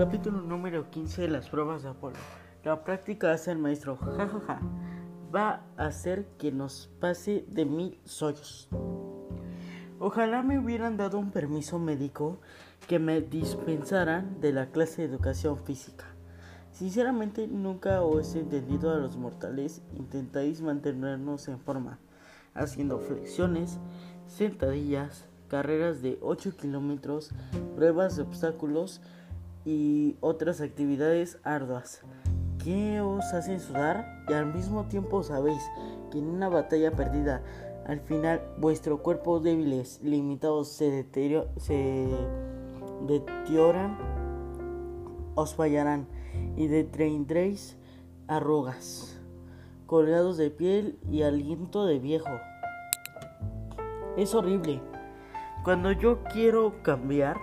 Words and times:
Capítulo 0.00 0.40
número 0.40 0.88
15 0.88 1.20
de 1.20 1.28
las 1.28 1.50
pruebas 1.50 1.82
de 1.82 1.90
Apolo. 1.90 2.16
La 2.64 2.84
práctica 2.84 3.32
hace 3.32 3.50
el 3.50 3.58
maestro. 3.58 3.98
Ja, 3.98 4.28
ja, 4.28 4.40
ja. 4.46 4.60
Va 5.34 5.60
a 5.76 5.84
hacer 5.84 6.24
que 6.38 6.50
nos 6.50 6.88
pase 7.00 7.44
de 7.48 7.66
mil 7.66 8.00
sollos. 8.06 8.70
Ojalá 9.98 10.42
me 10.42 10.58
hubieran 10.58 10.96
dado 10.96 11.18
un 11.18 11.30
permiso 11.30 11.78
médico 11.78 12.40
que 12.88 12.98
me 12.98 13.20
dispensaran 13.20 14.40
de 14.40 14.54
la 14.54 14.70
clase 14.70 15.02
de 15.02 15.08
educación 15.08 15.58
física. 15.58 16.06
Sinceramente 16.72 17.46
nunca 17.46 18.00
os 18.00 18.34
he 18.34 18.40
entendido 18.40 18.94
a 18.94 18.96
los 18.96 19.18
mortales. 19.18 19.82
Intentáis 19.92 20.62
mantenernos 20.62 21.46
en 21.48 21.60
forma, 21.60 21.98
haciendo 22.54 23.00
flexiones, 23.00 23.78
sentadillas, 24.26 25.26
carreras 25.48 26.00
de 26.00 26.16
8 26.22 26.56
kilómetros, 26.56 27.32
pruebas 27.76 28.16
de 28.16 28.22
obstáculos 28.22 29.02
y 29.64 30.16
otras 30.20 30.60
actividades 30.60 31.38
arduas 31.44 32.02
que 32.62 33.00
os 33.00 33.24
hacen 33.32 33.60
sudar 33.60 34.24
y 34.28 34.32
al 34.32 34.52
mismo 34.52 34.84
tiempo 34.84 35.22
sabéis 35.22 35.62
que 36.10 36.18
en 36.18 36.26
una 36.26 36.48
batalla 36.48 36.90
perdida 36.92 37.42
al 37.86 38.00
final 38.00 38.42
vuestro 38.58 39.02
cuerpo 39.02 39.40
débiles, 39.40 40.00
limitados 40.02 40.68
se, 40.68 41.06
se 41.56 42.06
deterioran, 43.06 43.98
os 45.34 45.54
fallarán 45.54 46.06
y 46.56 46.66
detendréis 46.68 47.76
arrugas, 48.28 49.18
colgados 49.86 50.36
de 50.36 50.50
piel 50.50 50.98
y 51.10 51.22
aliento 51.22 51.86
de 51.86 51.98
viejo. 51.98 52.30
Es 54.16 54.34
horrible. 54.34 54.80
Cuando 55.64 55.92
yo 55.92 56.22
quiero 56.32 56.82
cambiar 56.82 57.36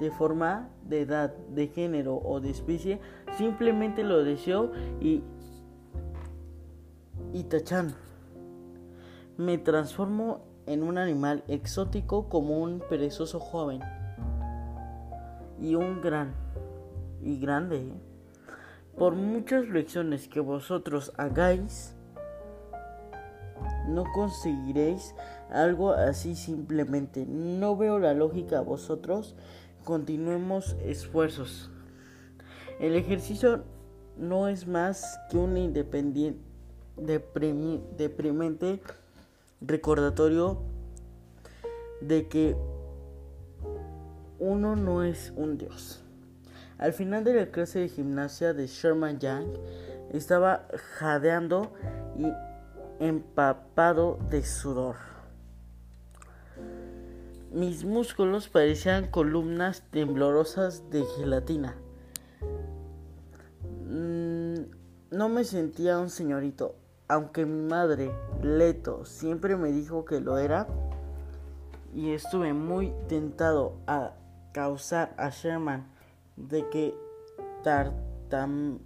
de 0.00 0.10
forma, 0.10 0.68
de 0.84 1.02
edad, 1.02 1.34
de 1.54 1.68
género 1.68 2.16
o 2.16 2.40
de 2.40 2.50
especie, 2.50 3.00
simplemente 3.36 4.02
lo 4.02 4.24
deseo 4.24 4.72
y 5.00 5.22
y 7.32 7.44
tachan. 7.44 7.94
Me 9.36 9.58
transformo 9.58 10.40
en 10.66 10.82
un 10.82 10.98
animal 10.98 11.44
exótico 11.48 12.28
como 12.28 12.58
un 12.58 12.80
perezoso 12.88 13.40
joven 13.40 13.80
y 15.60 15.74
un 15.74 16.00
gran 16.00 16.34
y 17.20 17.38
grande. 17.38 17.78
¿eh? 17.78 17.92
Por 18.96 19.16
muchas 19.16 19.66
lecciones 19.68 20.28
que 20.28 20.40
vosotros 20.40 21.12
hagáis, 21.16 21.96
no 23.88 24.04
conseguiréis 24.14 25.14
algo 25.50 25.92
así 25.92 26.36
simplemente. 26.36 27.26
No 27.26 27.76
veo 27.76 27.98
la 27.98 28.14
lógica 28.14 28.58
a 28.58 28.62
vosotros. 28.62 29.34
Continuemos 29.84 30.76
esfuerzos. 30.82 31.70
El 32.80 32.96
ejercicio 32.96 33.64
no 34.16 34.48
es 34.48 34.66
más 34.66 35.18
que 35.30 35.36
un 35.36 35.56
independiente 35.56 36.40
deprimente 36.96 38.80
recordatorio 39.60 40.62
de 42.00 42.28
que 42.28 42.56
uno 44.38 44.76
no 44.76 45.02
es 45.02 45.32
un 45.36 45.58
dios. 45.58 46.02
Al 46.78 46.92
final 46.92 47.24
de 47.24 47.34
la 47.34 47.46
clase 47.50 47.80
de 47.80 47.88
gimnasia 47.88 48.52
de 48.52 48.66
Sherman 48.66 49.18
Young 49.18 49.46
estaba 50.12 50.66
jadeando 50.98 51.72
y 52.16 52.26
empapado 53.04 54.18
de 54.30 54.44
sudor. 54.44 55.13
Mis 57.54 57.84
músculos 57.84 58.48
parecían 58.48 59.06
columnas 59.06 59.84
temblorosas 59.92 60.90
de 60.90 61.04
gelatina. 61.16 61.76
Mm, 63.88 64.54
no 65.12 65.28
me 65.28 65.44
sentía 65.44 66.00
un 66.00 66.10
señorito, 66.10 66.74
aunque 67.06 67.46
mi 67.46 67.62
madre, 67.62 68.10
Leto, 68.42 69.04
siempre 69.04 69.54
me 69.54 69.70
dijo 69.70 70.04
que 70.04 70.18
lo 70.18 70.38
era. 70.38 70.66
Y 71.94 72.10
estuve 72.10 72.52
muy 72.52 72.92
tentado 73.06 73.76
a 73.86 74.14
causar 74.50 75.14
a 75.16 75.30
Sherman 75.30 75.86
de 76.34 76.68
que 76.70 76.92
tartam, 77.62 78.80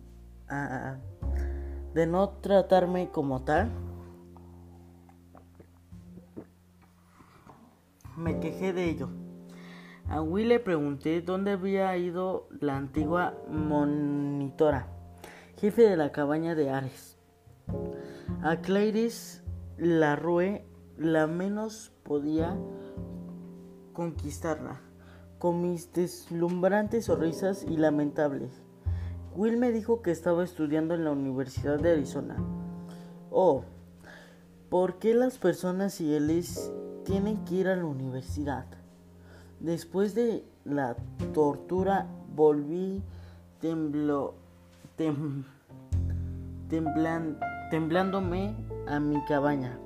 de 1.95 2.07
no 2.07 2.29
tratarme 2.43 3.09
como 3.09 3.45
tal. 3.45 3.71
Me 8.19 8.41
quejé 8.41 8.73
de 8.73 8.91
ello. 8.91 9.11
A 10.09 10.21
Will 10.21 10.49
le 10.49 10.59
pregunté 10.59 11.23
dónde 11.23 11.53
había 11.53 11.97
ido 11.97 12.49
la 12.61 12.77
antigua 12.77 13.39
monitora, 13.49 14.89
jefe 15.57 15.83
de 15.83 15.97
la 15.97 16.11
cabaña 16.11 16.57
de 16.57 16.69
Ares. 16.69 17.17
A 18.43 18.57
Clarice 18.57 19.45
la 19.77 20.17
Rue 20.17 20.65
la 20.97 21.29
menos 21.29 21.93
podía 22.03 22.59
conquistarla, 23.93 24.81
con 25.39 25.63
mis 25.63 25.93
deslumbrantes 25.93 27.05
sonrisas 27.05 27.63
y 27.63 27.77
lamentables. 27.77 28.63
Will 29.37 29.59
me 29.59 29.71
dijo 29.71 30.03
que 30.03 30.11
estaba 30.11 30.43
estudiando 30.43 30.95
en 30.95 31.05
la 31.05 31.13
Universidad 31.13 31.79
de 31.79 31.93
Arizona. 31.93 32.37
Oh, 33.31 33.63
¿por 34.71 34.99
qué 34.99 35.15
las 35.15 35.39
personas 35.39 36.01
y 36.01 36.15
éles 36.15 36.73
tienen 37.09 37.43
que 37.47 37.55
ir 37.55 37.69
a 37.69 37.75
la 37.75 37.87
universidad. 37.87 38.67
Después 39.61 40.15
de 40.15 40.45
la 40.67 40.95
tortura 41.33 42.07
volví 42.37 43.03
temblo, 43.63 44.35
temblándome 47.71 48.55
a 48.87 49.01
mi 49.01 49.25
cabaña. 49.25 49.79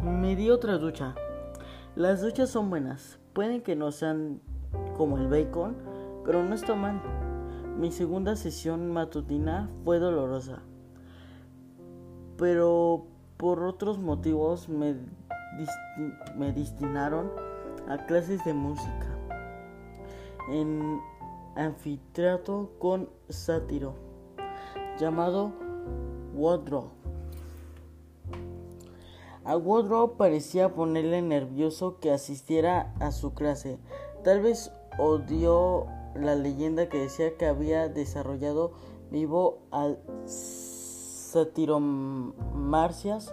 Me 0.00 0.36
di 0.36 0.48
otra 0.50 0.78
ducha. 0.78 1.16
Las 1.96 2.22
duchas 2.22 2.48
son 2.48 2.70
buenas. 2.70 3.18
Pueden 3.32 3.60
que 3.60 3.74
no 3.74 3.90
sean 3.90 4.40
como 4.96 5.18
el 5.18 5.26
bacon, 5.26 5.76
pero 6.24 6.44
no 6.44 6.54
está 6.54 6.76
mal. 6.76 7.02
Mi 7.76 7.90
segunda 7.90 8.36
sesión 8.36 8.92
matutina 8.92 9.68
fue 9.84 9.98
dolorosa. 9.98 10.62
Pero 12.38 13.08
por 13.36 13.64
otros 13.64 13.98
motivos 13.98 14.68
me 14.68 14.94
me 16.36 16.52
destinaron 16.52 17.30
a 17.88 18.06
clases 18.06 18.44
de 18.44 18.52
música 18.52 19.16
en 20.50 21.00
anfiteatro 21.54 22.70
con 22.78 23.08
sátiro 23.28 23.94
llamado 24.98 25.52
Woodrow. 26.34 26.90
A 29.44 29.56
Woodrow 29.56 30.16
parecía 30.16 30.74
ponerle 30.74 31.22
nervioso 31.22 31.98
que 32.00 32.10
asistiera 32.10 32.92
a 32.98 33.12
su 33.12 33.32
clase. 33.34 33.78
Tal 34.24 34.40
vez 34.40 34.72
odió 34.98 35.86
la 36.14 36.34
leyenda 36.34 36.88
que 36.88 36.98
decía 36.98 37.36
que 37.36 37.46
había 37.46 37.88
desarrollado 37.88 38.72
vivo 39.10 39.60
al 39.70 40.00
sátiro 40.26 41.78
Marcias 41.78 43.32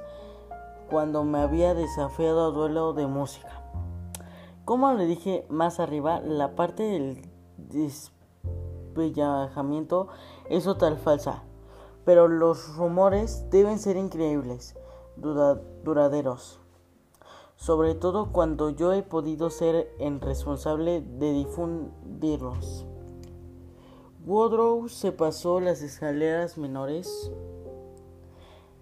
cuando 0.93 1.23
me 1.23 1.39
había 1.39 1.73
desafiado 1.73 2.45
a 2.45 2.51
duelo 2.51 2.93
de 2.93 3.07
música. 3.07 3.49
Como 4.63 4.93
le 4.93 5.07
dije 5.07 5.43
más 5.49 5.79
arriba, 5.79 6.19
la 6.19 6.55
parte 6.55 6.83
del 6.83 7.31
despellejamiento 7.57 10.09
es 10.51 10.65
total 10.65 10.99
falsa, 10.99 11.41
pero 12.05 12.27
los 12.27 12.75
rumores 12.75 13.49
deben 13.49 13.79
ser 13.79 13.97
increíbles, 13.97 14.77
duraderos. 15.15 16.59
Sobre 17.55 17.95
todo 17.95 18.31
cuando 18.31 18.69
yo 18.69 18.93
he 18.93 19.01
podido 19.01 19.49
ser 19.49 19.91
el 19.97 20.21
responsable 20.21 21.01
de 21.01 21.33
difundirlos. 21.33 22.85
Woodrow 24.27 24.87
se 24.89 25.11
pasó 25.11 25.59
las 25.59 25.81
escaleras 25.81 26.59
menores 26.59 27.31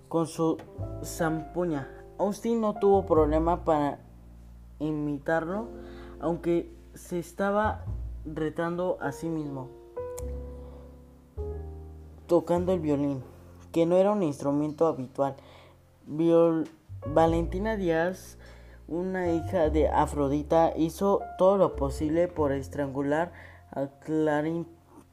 con 0.09 0.27
su 0.27 0.57
zampuña 1.05 1.99
Austin 2.21 2.61
no 2.61 2.75
tuvo 2.75 3.07
problema 3.07 3.65
para 3.65 3.97
imitarlo, 4.77 5.69
aunque 6.19 6.71
se 6.93 7.17
estaba 7.17 7.83
retando 8.25 8.99
a 9.01 9.11
sí 9.11 9.27
mismo, 9.27 9.69
tocando 12.27 12.73
el 12.73 12.79
violín, 12.79 13.23
que 13.71 13.87
no 13.87 13.95
era 13.97 14.11
un 14.11 14.21
instrumento 14.21 14.85
habitual. 14.85 15.35
Valentina 17.07 17.75
Díaz, 17.75 18.37
una 18.87 19.31
hija 19.31 19.71
de 19.71 19.89
Afrodita, 19.89 20.77
hizo 20.77 21.21
todo 21.39 21.57
lo 21.57 21.75
posible 21.75 22.27
por 22.27 22.51
estrangular 22.51 23.33
a, 23.71 23.89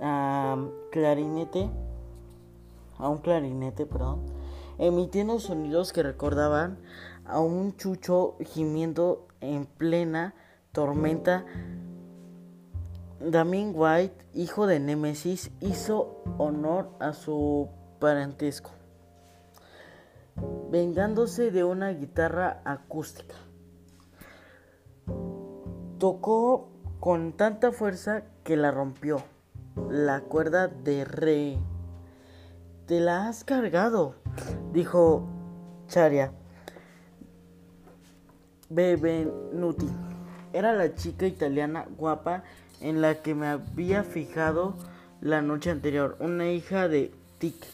a 0.01 0.59
clarinete, 0.91 1.71
a 2.99 3.09
un 3.09 3.17
clarinete, 3.17 3.87
perdón 3.87 4.38
emitiendo 4.79 5.41
sonidos 5.41 5.93
que 5.93 6.03
recordaban 6.03 6.79
a 7.25 7.41
un 7.41 7.77
chucho 7.77 8.37
gimiendo 8.41 9.27
en 9.41 9.67
plena 9.67 10.35
tormenta 10.73 11.45
Damien 13.21 13.73
White, 13.75 14.15
hijo 14.33 14.69
de 14.69 14.79
Nemesis, 14.79 15.51
hizo 15.61 16.23
honor 16.39 16.91
a 17.01 17.13
su 17.13 17.69
parentesco, 17.99 18.71
vengándose 20.71 21.51
de 21.51 21.65
una 21.65 21.91
guitarra 21.91 22.63
acústica. 22.65 23.35
Tocó 25.99 26.71
con 27.01 27.33
tanta 27.33 27.73
fuerza 27.73 28.23
que 28.45 28.57
la 28.57 28.71
rompió 28.71 29.21
la 29.91 30.21
cuerda 30.21 30.69
de 30.69 31.05
re. 31.05 31.59
Te 32.87 33.01
la 33.01 33.27
has 33.27 33.43
cargado, 33.43 34.15
dijo 34.73 35.27
Charia. 35.89 36.33
Bebenuti 38.71 39.89
era 40.53 40.73
la 40.73 40.95
chica 40.95 41.27
italiana 41.27 41.87
guapa 41.97 42.43
en 42.81 43.01
la 43.01 43.23
que 43.23 43.35
me 43.35 43.47
había 43.47 44.03
fijado 44.03 44.75
la 45.21 45.43
noche 45.43 45.71
anterior, 45.71 46.17
una 46.21 46.51
hija 46.51 46.89
de 46.89 47.13
Tic, 47.39 47.67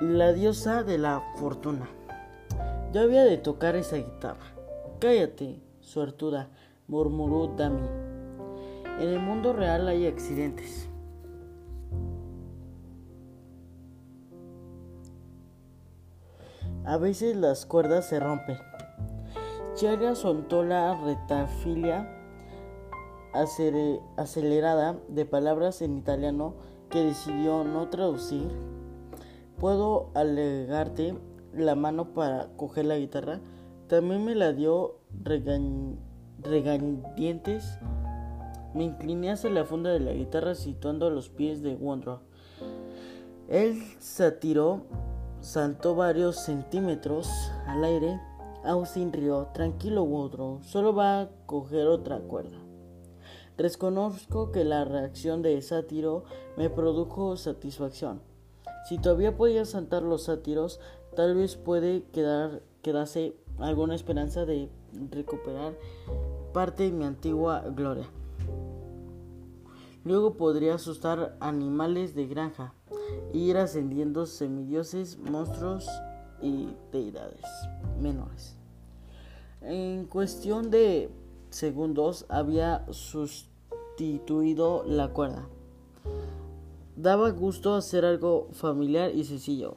la 0.00 0.32
diosa 0.32 0.82
de 0.82 0.98
la 0.98 1.22
fortuna. 1.36 1.88
Yo 2.92 3.02
había 3.02 3.24
de 3.24 3.38
tocar 3.38 3.76
esa 3.76 3.96
guitarra. 3.96 4.54
Cállate, 4.98 5.60
suertuda, 5.80 6.48
murmuró 6.88 7.54
Dami. 7.56 7.88
En 8.98 9.08
el 9.08 9.20
mundo 9.20 9.52
real 9.52 9.88
hay 9.88 10.06
accidentes. 10.06 10.89
A 16.90 16.96
veces 16.96 17.36
las 17.36 17.66
cuerdas 17.66 18.08
se 18.08 18.18
rompen. 18.18 18.58
Charia 19.76 20.16
soltó 20.16 20.64
la 20.64 21.00
retafilia 21.00 22.10
acelerada 24.16 24.98
de 25.06 25.24
palabras 25.24 25.82
en 25.82 25.96
italiano 25.96 26.56
que 26.88 27.04
decidió 27.04 27.62
no 27.62 27.88
traducir. 27.90 28.48
Puedo 29.56 30.10
alegarte 30.14 31.16
la 31.54 31.76
mano 31.76 32.12
para 32.12 32.48
coger 32.56 32.86
la 32.86 32.98
guitarra. 32.98 33.38
También 33.86 34.24
me 34.24 34.34
la 34.34 34.52
dio 34.52 34.96
regañdientes. 36.42 37.78
Me 38.74 38.82
incliné 38.82 39.30
hacia 39.30 39.50
la 39.50 39.64
funda 39.64 39.90
de 39.90 40.00
la 40.00 40.12
guitarra 40.12 40.56
situando 40.56 41.08
los 41.08 41.28
pies 41.28 41.62
de 41.62 41.76
Wondro. 41.76 42.22
Él 43.48 43.80
se 44.00 44.32
tiró, 44.32 44.82
saltó 45.40 45.94
varios 45.94 46.36
centímetros 46.36 47.28
al 47.66 47.84
aire 47.84 48.20
Austin 48.64 49.12
rió. 49.12 49.48
Tranquilo, 49.54 50.02
Woodrow. 50.02 50.62
Solo 50.62 50.94
va 50.94 51.22
a 51.22 51.28
coger 51.46 51.86
otra 51.86 52.18
cuerda. 52.20 52.58
Reconozco 53.56 54.52
que 54.52 54.64
la 54.64 54.84
reacción 54.84 55.42
de 55.42 55.60
sátiro 55.60 56.24
me 56.56 56.70
produjo 56.70 57.36
satisfacción. 57.36 58.22
Si 58.88 58.98
todavía 58.98 59.36
podía 59.36 59.64
saltar 59.64 60.02
los 60.02 60.24
sátiros, 60.24 60.80
tal 61.14 61.34
vez 61.34 61.56
puede 61.56 62.04
quedar, 62.12 62.62
quedarse 62.82 63.34
alguna 63.58 63.94
esperanza 63.94 64.46
de 64.46 64.70
recuperar 65.10 65.74
parte 66.54 66.84
de 66.84 66.92
mi 66.92 67.04
antigua 67.04 67.62
gloria. 67.74 68.08
Luego 70.04 70.38
podría 70.38 70.74
asustar 70.76 71.36
animales 71.40 72.14
de 72.14 72.26
granja 72.26 72.72
ir 73.32 73.56
ascendiendo 73.56 74.26
semidioses, 74.26 75.18
monstruos 75.18 75.88
y 76.42 76.68
deidades 76.92 77.44
menores. 78.00 78.56
En 79.62 80.06
cuestión 80.06 80.70
de 80.70 81.10
segundos 81.50 82.26
había 82.28 82.86
sustituido 82.90 84.84
la 84.84 85.08
cuerda. 85.08 85.46
Daba 86.96 87.30
gusto 87.30 87.74
hacer 87.74 88.04
algo 88.04 88.48
familiar 88.52 89.14
y 89.14 89.24
sencillo. 89.24 89.76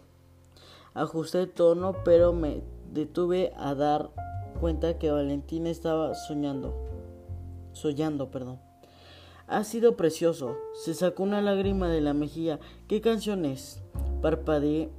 Ajusté 0.94 1.48
tono, 1.48 1.96
pero 2.06 2.34
me 2.34 2.64
detuve 2.94 3.52
a 3.58 3.76
dar 3.76 4.12
cuenta 4.60 4.98
que 4.98 5.12
Valentina 5.12 5.70
estaba 5.70 6.14
soñando. 6.16 6.74
Soñando, 7.74 8.30
perdón. 8.30 8.60
Ha 9.54 9.64
sido 9.64 9.96
precioso. 9.96 10.58
Se 10.74 10.96
sacó 10.96 11.22
una 11.22 11.40
lágrima 11.40 11.88
de 11.88 12.02
la 12.02 12.16
mejilla. 12.16 12.60
¿Qué 12.88 13.02
canción 13.02 13.46
es? 13.46 13.84
Parpadeé. 14.20 14.90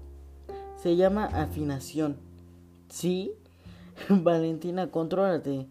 Se 0.80 0.94
llama 0.94 1.24
Afinación. 1.24 2.18
¿Sí? 2.88 3.32
Valentina, 4.08 4.92
contrólate. 4.92 5.66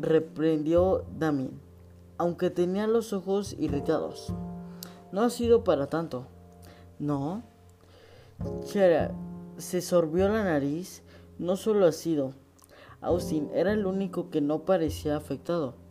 Reprendió 0.00 1.04
Damien, 1.18 1.50
aunque 2.16 2.48
tenía 2.48 2.86
los 2.86 3.12
ojos 3.12 3.54
irritados. 3.58 4.32
No 5.12 5.20
ha 5.20 5.28
sido 5.28 5.62
para 5.62 5.88
tanto. 5.88 6.24
No. 6.98 7.42
Chera 8.64 9.12
se 9.58 9.82
sorbió 9.82 10.26
la 10.30 10.42
nariz. 10.42 11.02
No 11.38 11.56
solo 11.56 11.84
ha 11.84 11.92
sido. 11.92 12.32
Austin 13.02 13.50
era 13.52 13.74
el 13.74 13.84
único 13.84 14.30
que 14.30 14.40
no 14.40 14.60
parecía 14.60 15.18
afectado. 15.18 15.81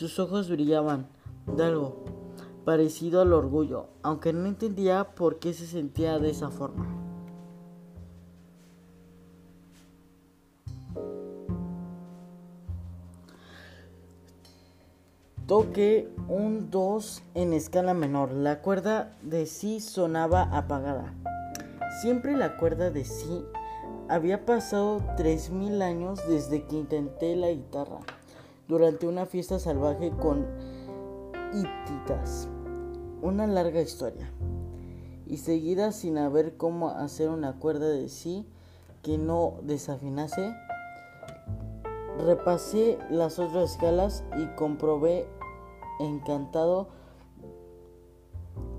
Sus 0.00 0.18
ojos 0.18 0.48
brillaban 0.48 1.08
de 1.44 1.62
algo 1.62 2.02
parecido 2.64 3.20
al 3.20 3.34
orgullo, 3.34 3.88
aunque 4.02 4.32
no 4.32 4.46
entendía 4.46 5.14
por 5.14 5.38
qué 5.38 5.52
se 5.52 5.66
sentía 5.66 6.18
de 6.18 6.30
esa 6.30 6.48
forma. 6.48 6.86
Toque 15.46 16.08
un 16.28 16.70
2 16.70 17.22
en 17.34 17.52
escala 17.52 17.92
menor. 17.92 18.32
La 18.32 18.62
cuerda 18.62 19.14
de 19.20 19.44
Si 19.44 19.80
sonaba 19.80 20.44
apagada. 20.44 21.12
Siempre 22.00 22.38
la 22.38 22.56
cuerda 22.56 22.90
de 22.90 23.04
Si 23.04 23.44
había 24.08 24.46
pasado 24.46 25.00
3.000 25.18 25.82
años 25.82 26.26
desde 26.26 26.64
que 26.64 26.76
intenté 26.76 27.36
la 27.36 27.50
guitarra 27.50 28.00
durante 28.70 29.08
una 29.08 29.26
fiesta 29.26 29.58
salvaje 29.58 30.12
con 30.12 30.46
hititas. 31.52 32.48
Una 33.20 33.48
larga 33.48 33.80
historia. 33.80 34.30
Y 35.26 35.38
seguida 35.38 35.90
sin 35.90 36.16
haber 36.18 36.56
cómo 36.56 36.90
hacer 36.90 37.28
una 37.30 37.58
cuerda 37.58 37.88
de 37.88 38.08
Si 38.08 38.46
que 39.02 39.18
no 39.18 39.54
desafinase, 39.62 40.54
repasé 42.24 42.98
las 43.10 43.40
otras 43.40 43.72
escalas 43.72 44.24
y 44.38 44.46
comprobé 44.54 45.26
encantado 45.98 46.88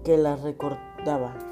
que 0.05 0.17
la 0.17 0.37
recordaba. 0.37 1.50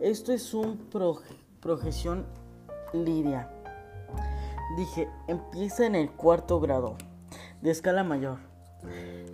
Esto 0.00 0.32
es 0.32 0.54
un 0.54 0.88
projeción 1.60 2.24
lidia. 2.94 3.50
Dije, 4.78 5.10
empieza 5.28 5.84
en 5.84 5.94
el 5.94 6.10
cuarto 6.10 6.58
grado 6.58 6.96
de 7.60 7.70
escala 7.70 8.02
mayor. 8.02 8.38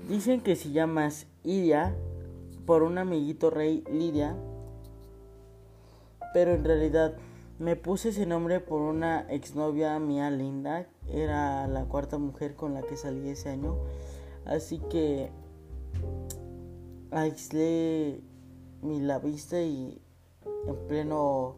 Dicen 0.09 0.41
que 0.41 0.57
si 0.57 0.73
llamas 0.73 1.29
Idia 1.45 1.95
por 2.67 2.83
un 2.83 2.99
amiguito 2.99 3.49
rey 3.51 3.85
Lidia, 3.93 4.37
pero 6.35 6.53
en 6.53 6.65
realidad 6.65 7.15
me 7.61 7.77
puse 7.77 8.09
ese 8.09 8.27
nombre 8.27 8.59
por 8.59 8.81
una 8.81 9.21
exnovia 9.31 9.97
mía 10.01 10.31
linda, 10.31 10.89
era 11.09 11.69
la 11.69 11.85
cuarta 11.85 12.19
mujer 12.19 12.57
con 12.57 12.75
la 12.75 12.83
que 12.83 12.97
salí 12.97 13.29
ese 13.29 13.51
año, 13.51 13.77
así 14.45 14.81
que 14.91 15.31
aislé 17.13 18.21
mi 18.83 19.01
la 19.01 19.21
vista 19.21 19.63
y 19.63 20.03
en 20.67 20.77
pleno 20.89 21.57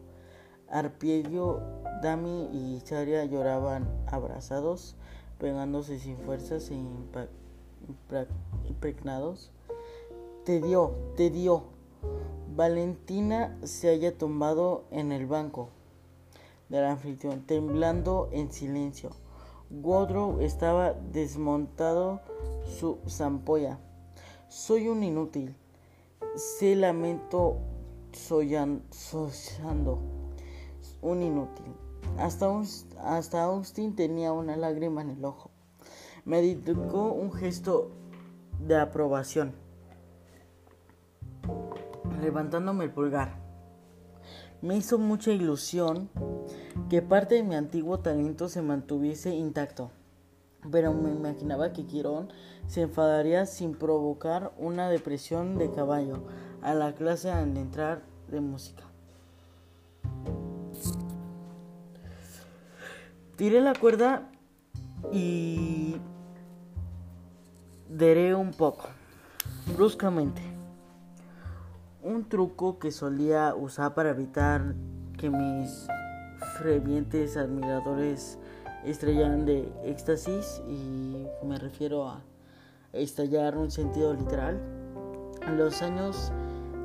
arpieguio 0.69 1.61
Dami 2.01 2.49
y 2.53 2.81
Charia 2.81 3.25
lloraban 3.25 3.87
abrazados, 4.07 4.95
pegándose 5.37 5.99
sin 5.99 6.17
fuerzas 6.17 6.69
e 6.71 6.75
impregnados. 8.67 9.51
Te 10.45 10.61
dio, 10.61 10.93
te 11.15 11.29
dio. 11.29 11.63
Valentina 12.55 13.57
se 13.63 13.89
haya 13.89 14.17
tumbado 14.17 14.85
en 14.91 15.11
el 15.11 15.27
banco 15.27 15.69
de 16.69 16.81
la 16.81 16.91
anfitrión, 16.91 17.41
temblando 17.45 18.29
en 18.31 18.51
silencio. 18.51 19.09
Wodrow 19.69 20.39
estaba 20.41 20.93
desmontado 20.93 22.21
su 22.79 22.99
zampolla. 23.07 23.79
Soy 24.47 24.87
un 24.87 25.03
inútil. 25.03 25.55
Se 26.35 26.75
lamento 26.75 27.57
sollando. 28.19 29.99
Un 31.01 31.23
inútil. 31.23 31.73
Hasta, 32.17 32.47
hasta 33.01 33.43
Austin 33.43 33.95
tenía 33.95 34.31
una 34.33 34.57
lágrima 34.57 35.01
en 35.01 35.11
el 35.11 35.25
ojo. 35.25 35.51
Me 36.25 36.41
dedicó 36.41 37.13
un 37.13 37.31
gesto 37.31 37.91
de 38.59 38.77
aprobación, 38.77 39.53
levantándome 42.21 42.85
el 42.85 42.91
pulgar. 42.91 43.39
Me 44.61 44.75
hizo 44.75 44.97
mucha 44.97 45.31
ilusión 45.31 46.09
que 46.89 47.01
parte 47.01 47.35
de 47.35 47.43
mi 47.43 47.55
antiguo 47.55 47.99
talento 47.99 48.49
se 48.49 48.61
mantuviese 48.61 49.33
intacto, 49.33 49.91
pero 50.69 50.93
me 50.93 51.11
imaginaba 51.11 51.71
que 51.71 51.85
Quirón 51.85 52.29
se 52.67 52.81
enfadaría 52.81 53.45
sin 53.45 53.75
provocar 53.75 54.51
una 54.57 54.89
depresión 54.89 55.57
de 55.57 55.71
caballo 55.71 56.23
a 56.61 56.73
la 56.73 56.93
clase 56.93 57.31
al 57.31 57.55
entrar 57.55 58.08
de 58.31 58.41
música. 58.41 58.83
Tiré 63.35 63.61
la 63.61 63.73
cuerda 63.73 64.29
y 65.13 65.95
deré 67.87 68.35
un 68.35 68.51
poco, 68.51 68.89
bruscamente. 69.75 70.41
Un 72.03 72.27
truco 72.27 72.79
que 72.79 72.91
solía 72.91 73.55
usar 73.55 73.93
para 73.93 74.09
evitar 74.09 74.75
que 75.17 75.29
mis 75.29 75.87
fervientes 76.57 77.37
admiradores 77.37 78.37
estallaran 78.83 79.45
de 79.45 79.71
éxtasis 79.83 80.61
y 80.67 81.25
me 81.45 81.57
refiero 81.57 82.07
a 82.09 82.21
estallar 82.93 83.57
un 83.57 83.71
sentido 83.71 84.13
literal. 84.13 84.59
En 85.47 85.57
los 85.57 85.81
años 85.81 86.31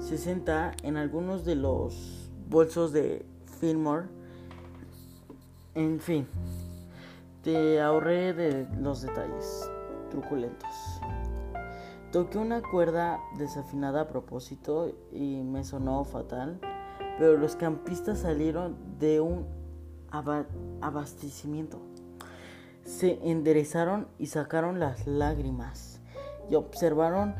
60 0.09 0.73
en 0.83 0.97
algunos 0.97 1.45
de 1.45 1.55
los 1.55 2.31
bolsos 2.49 2.93
de 2.93 3.25
Fillmore 3.59 4.07
en 5.75 5.99
fin, 5.99 6.29
te 7.43 7.81
ahorré 7.81 8.33
de 8.33 8.69
los 8.79 9.03
detalles 9.03 9.69
truculentos. 10.09 10.71
Toqué 12.13 12.39
una 12.39 12.63
cuerda 12.63 13.19
desafinada 13.39 14.03
a 14.03 14.09
propósito 14.09 14.93
y 15.11 15.43
me 15.43 15.65
sonó 15.65 16.05
fatal, 16.05 16.61
pero 17.19 17.37
los 17.37 17.57
campistas 17.57 18.21
salieron 18.21 18.77
de 19.01 19.21
un 19.21 19.47
abastecimiento. 20.81 21.81
Se 22.85 23.19
enderezaron 23.29 24.07
y 24.19 24.27
sacaron 24.27 24.79
las 24.79 25.09
lágrimas 25.09 26.01
y 26.49 26.55
observaron 26.55 27.35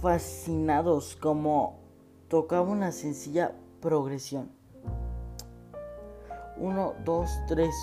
fascinados 0.00 1.16
como 1.16 1.78
tocaba 2.28 2.68
una 2.70 2.92
sencilla 2.92 3.52
progresión. 3.80 4.50
1, 6.58 6.94
2, 7.04 7.30
3, 7.48 7.74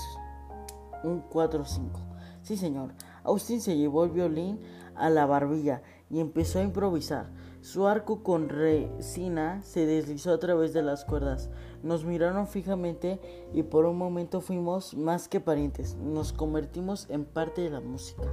1, 1.03 1.25
4, 1.29 1.65
5. 1.65 1.99
Sí, 2.41 2.57
señor. 2.57 2.93
Austin 3.23 3.61
se 3.61 3.77
llevó 3.77 4.03
el 4.03 4.11
violín 4.11 4.59
a 4.95 5.09
la 5.09 5.25
barbilla 5.25 5.81
y 6.09 6.19
empezó 6.19 6.59
a 6.59 6.63
improvisar. 6.63 7.31
Su 7.61 7.87
arco 7.87 8.23
con 8.23 8.49
resina 8.49 9.63
se 9.63 9.85
deslizó 9.85 10.33
a 10.33 10.39
través 10.39 10.73
de 10.73 10.83
las 10.83 11.05
cuerdas. 11.05 11.49
Nos 11.81 12.03
miraron 12.03 12.45
fijamente 12.47 13.21
y 13.53 13.63
por 13.63 13.85
un 13.85 13.97
momento 13.97 14.41
fuimos 14.41 14.93
más 14.95 15.29
que 15.29 15.39
parientes. 15.39 15.95
Nos 15.95 16.33
convertimos 16.33 17.09
en 17.09 17.23
parte 17.23 17.61
de 17.61 17.69
la 17.69 17.79
música, 17.79 18.23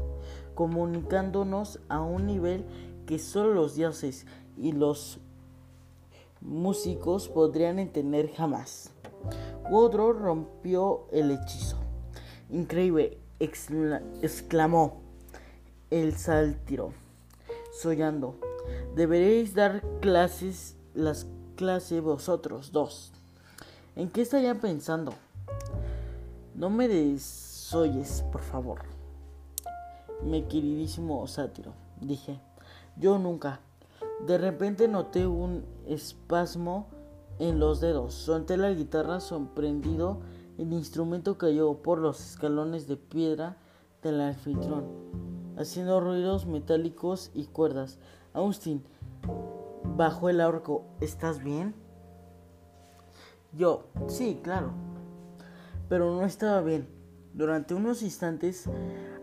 comunicándonos 0.56 1.78
a 1.88 2.00
un 2.00 2.26
nivel 2.26 2.64
que 3.10 3.18
solo 3.18 3.54
los 3.54 3.74
dioses 3.74 4.24
y 4.56 4.70
los 4.70 5.18
músicos 6.40 7.28
podrían 7.28 7.80
entender 7.80 8.32
jamás. 8.32 8.92
Woodrow 9.68 10.12
rompió 10.12 11.08
el 11.10 11.32
hechizo. 11.32 11.76
Increíble, 12.50 13.18
exclamó 13.40 15.00
el 15.90 16.16
sáltiro, 16.16 16.92
sollando. 17.72 18.36
Deberéis 18.94 19.54
dar 19.54 19.82
clases, 20.00 20.76
las 20.94 21.26
clases 21.56 22.00
vosotros 22.02 22.70
dos. 22.70 23.10
¿En 23.96 24.08
qué 24.08 24.22
estarían 24.22 24.60
pensando? 24.60 25.14
No 26.54 26.70
me 26.70 26.86
desoyes, 26.86 28.22
por 28.30 28.42
favor. 28.42 28.82
Mi 30.22 30.44
queridísimo 30.44 31.26
sátiro, 31.26 31.72
dije. 32.00 32.38
Yo 32.96 33.18
nunca. 33.18 33.60
De 34.26 34.38
repente 34.38 34.88
noté 34.88 35.26
un 35.26 35.64
espasmo 35.86 36.88
en 37.38 37.58
los 37.58 37.80
dedos. 37.80 38.14
Solté 38.14 38.56
la 38.56 38.70
guitarra 38.70 39.20
sorprendido. 39.20 40.20
El 40.58 40.72
instrumento 40.72 41.38
cayó 41.38 41.74
por 41.82 41.98
los 41.98 42.20
escalones 42.20 42.86
de 42.86 42.96
piedra 42.96 43.56
del 44.02 44.20
anfitrión, 44.20 44.84
haciendo 45.56 46.00
ruidos 46.00 46.46
metálicos 46.46 47.30
y 47.34 47.44
cuerdas. 47.46 47.98
Austin 48.34 48.82
bajó 49.96 50.28
el 50.28 50.40
arco. 50.40 50.84
¿Estás 51.00 51.42
bien? 51.42 51.74
Yo, 53.52 53.84
sí, 54.06 54.40
claro. 54.42 54.72
Pero 55.88 56.14
no 56.14 56.24
estaba 56.24 56.60
bien. 56.60 56.88
Durante 57.32 57.74
unos 57.74 58.02
instantes 58.02 58.68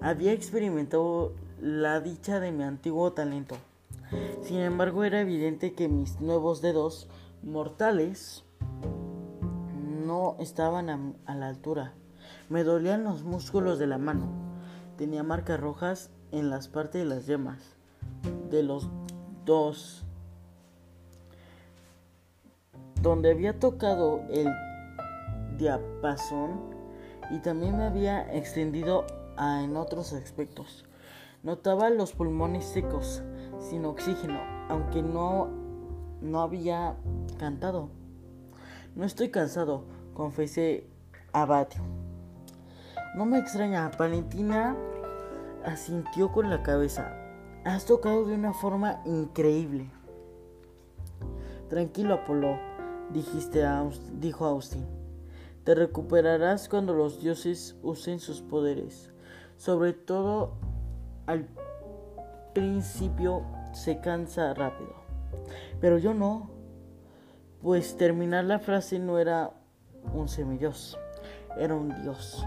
había 0.01 0.33
experimentado 0.33 1.33
la 1.61 1.99
dicha 2.01 2.39
de 2.39 2.51
mi 2.51 2.63
antiguo 2.63 3.13
talento. 3.13 3.55
Sin 4.41 4.57
embargo, 4.59 5.03
era 5.03 5.19
evidente 5.19 5.73
que 5.73 5.87
mis 5.87 6.21
nuevos 6.21 6.61
dedos 6.61 7.09
mortales 7.43 8.43
no 10.05 10.37
estaban 10.39 10.89
a, 11.25 11.35
la 11.35 11.47
altura. 11.47 11.93
Me 12.49 12.63
dolían 12.63 13.03
los 13.03 13.23
músculos 13.23 13.79
de 13.79 13.87
la 13.87 13.97
mano. 13.97 14.29
Tenía 14.97 15.23
marcas 15.23 15.59
rojas 15.59 16.09
en 16.31 16.49
las 16.49 16.67
partes 16.67 17.01
de 17.01 17.07
las 17.07 17.27
yemas 17.27 17.75
de 18.49 18.63
los 18.63 18.89
dos. 19.45 20.03
Donde 23.01 23.31
había 23.31 23.59
tocado 23.59 24.21
el 24.29 24.47
diapasón 25.57 26.75
y 27.29 27.39
también 27.39 27.77
me 27.77 27.83
había 27.83 28.33
extendido 28.33 29.05
en 29.37 29.75
otros 29.75 30.13
aspectos. 30.13 30.86
Notaba 31.43 31.89
los 31.89 32.13
pulmones 32.13 32.65
secos, 32.65 33.23
sin 33.59 33.85
oxígeno, 33.85 34.39
aunque 34.69 35.01
no, 35.01 35.47
no 36.21 36.41
había 36.41 36.95
cantado. 37.37 37.89
No 38.95 39.05
estoy 39.05 39.29
cansado, 39.29 39.83
confesé 40.13 40.87
Abatio. 41.31 41.81
No 43.15 43.25
me 43.25 43.37
extraña, 43.37 43.91
Valentina 43.97 44.75
asintió 45.63 46.31
con 46.31 46.49
la 46.49 46.63
cabeza. 46.63 47.13
Has 47.65 47.85
tocado 47.85 48.25
de 48.25 48.35
una 48.35 48.53
forma 48.53 49.01
increíble. 49.05 49.91
Tranquilo, 51.69 52.15
Apolo, 52.15 52.57
dijiste 53.11 53.65
dijo 54.13 54.45
Austin. 54.45 54.85
Te 55.63 55.75
recuperarás 55.75 56.69
cuando 56.69 56.93
los 56.93 57.19
dioses 57.19 57.75
usen 57.83 58.19
sus 58.19 58.41
poderes. 58.41 59.11
Sobre 59.57 59.93
todo 59.93 60.53
al 61.27 61.47
principio 62.53 63.43
se 63.73 63.99
cansa 63.99 64.53
rápido. 64.53 64.95
Pero 65.79 65.99
yo 65.99 66.13
no 66.13 66.49
pues 67.61 67.97
terminar 67.97 68.45
la 68.45 68.59
frase 68.59 68.99
no 68.99 69.19
era 69.19 69.51
un 70.13 70.27
semidios, 70.27 70.97
era 71.57 71.75
un 71.75 72.01
dios. 72.01 72.45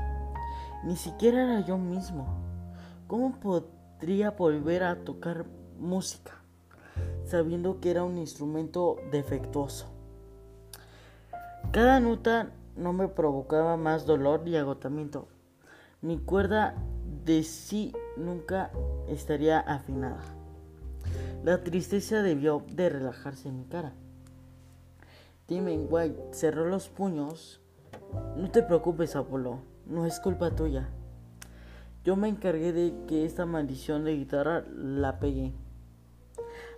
Ni 0.85 0.97
siquiera 0.97 1.43
era 1.43 1.67
yo 1.67 1.79
mismo. 1.79 2.27
¿Cómo 3.07 3.39
podría 3.39 4.31
volver 4.31 4.83
a 4.83 5.05
tocar 5.05 5.47
música 5.79 6.33
sabiendo 7.25 7.81
que 7.81 7.91
era 7.91 8.05
un 8.05 8.19
instrumento 8.19 8.97
defectuoso? 9.11 9.87
Cada 11.73 12.01
nota 12.01 12.51
no 12.77 12.93
me 12.93 13.09
provocaba 13.09 13.77
más 13.77 14.07
dolor 14.07 14.43
y 14.47 14.57
agotamiento. 14.57 15.29
Mi 16.01 16.19
cuerda 16.19 16.75
de 17.25 17.43
sí 17.43 17.93
nunca 18.17 18.71
estaría 19.09 19.61
afinada. 19.61 20.21
La 21.45 21.63
tristeza 21.63 22.23
debió 22.23 22.63
de 22.71 22.89
relajarse 22.89 23.49
en 23.49 23.59
mi 23.59 23.65
cara. 23.65 23.93
Timmy 25.47 25.79
White 25.79 26.31
cerró 26.33 26.69
los 26.69 26.89
puños. 26.89 27.61
No 28.37 28.51
te 28.51 28.63
preocupes, 28.63 29.17
Apolo, 29.17 29.61
no 29.87 30.07
es 30.07 30.21
culpa 30.21 30.55
tuya. 30.55 30.89
Yo 32.05 32.17
me 32.17 32.29
encargué 32.29 32.73
de 32.73 32.95
que 33.07 33.25
esta 33.25 33.47
maldición 33.47 34.05
de 34.05 34.17
guitarra 34.17 34.65
la 34.75 35.19
pegué. 35.19 35.53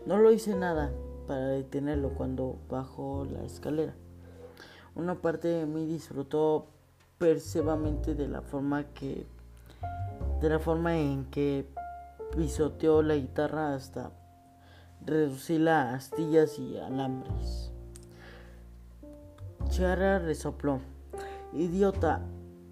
No 0.06 0.18
lo 0.18 0.32
hice 0.32 0.54
nada 0.56 0.92
para 1.26 1.46
detenerlo 1.48 2.10
cuando 2.14 2.58
bajó 2.68 3.24
la 3.24 3.44
escalera. 3.44 3.94
Una 4.94 5.14
parte 5.14 5.48
de 5.48 5.66
mí 5.66 5.86
disfrutó 5.86 6.66
percebamente 7.18 8.14
de 8.14 8.28
la 8.28 8.42
forma 8.42 8.84
que 8.94 9.26
de 10.40 10.48
la 10.48 10.58
forma 10.58 10.96
en 10.96 11.26
que 11.26 11.68
pisoteó 12.36 13.02
la 13.02 13.14
guitarra 13.14 13.74
hasta 13.74 14.10
reducirla 15.04 15.82
a 15.82 15.94
astillas 15.94 16.58
y 16.58 16.78
alambres. 16.78 17.72
Chara 19.68 20.18
resopló. 20.18 20.80
Idiota, 21.52 22.22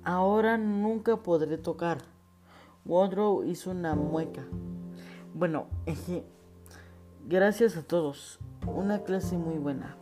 ahora 0.05 0.59
nunca 0.59 1.17
podré 1.17 1.59
tocar. 1.59 1.99
Woodrow 2.85 3.45
hizo 3.45 3.71
una 3.71 3.95
mueca. 3.95 4.45
Bueno, 5.35 5.67
gracias 7.29 7.77
a 7.77 7.83
todos. 7.83 8.39
Una 8.67 9.01
clase 9.05 9.37
muy 9.37 9.59
buena. 9.59 9.97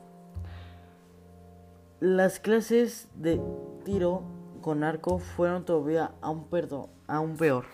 Las 2.00 2.38
clases 2.38 3.08
de 3.14 3.40
tiro 3.84 4.22
con 4.60 4.84
arco 4.84 5.18
fueron 5.18 5.64
todavía 5.64 6.12
aún, 6.20 6.46
aún 7.08 7.36
peor. 7.36 7.64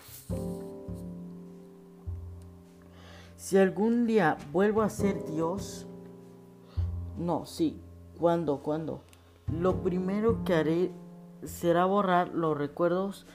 Si 3.37 3.57
algún 3.57 4.07
día 4.07 4.37
vuelvo 4.51 4.81
a 4.81 4.89
ser 4.89 5.23
Dios, 5.25 5.85
no, 7.19 7.45
sí, 7.45 7.79
¿cuándo? 8.17 8.63
¿Cuándo? 8.63 9.01
Lo 9.47 9.83
primero 9.83 10.43
que 10.43 10.55
haré 10.55 10.91
será 11.43 11.85
borrar 11.85 12.29
los 12.29 12.57
recuerdos 12.57 13.27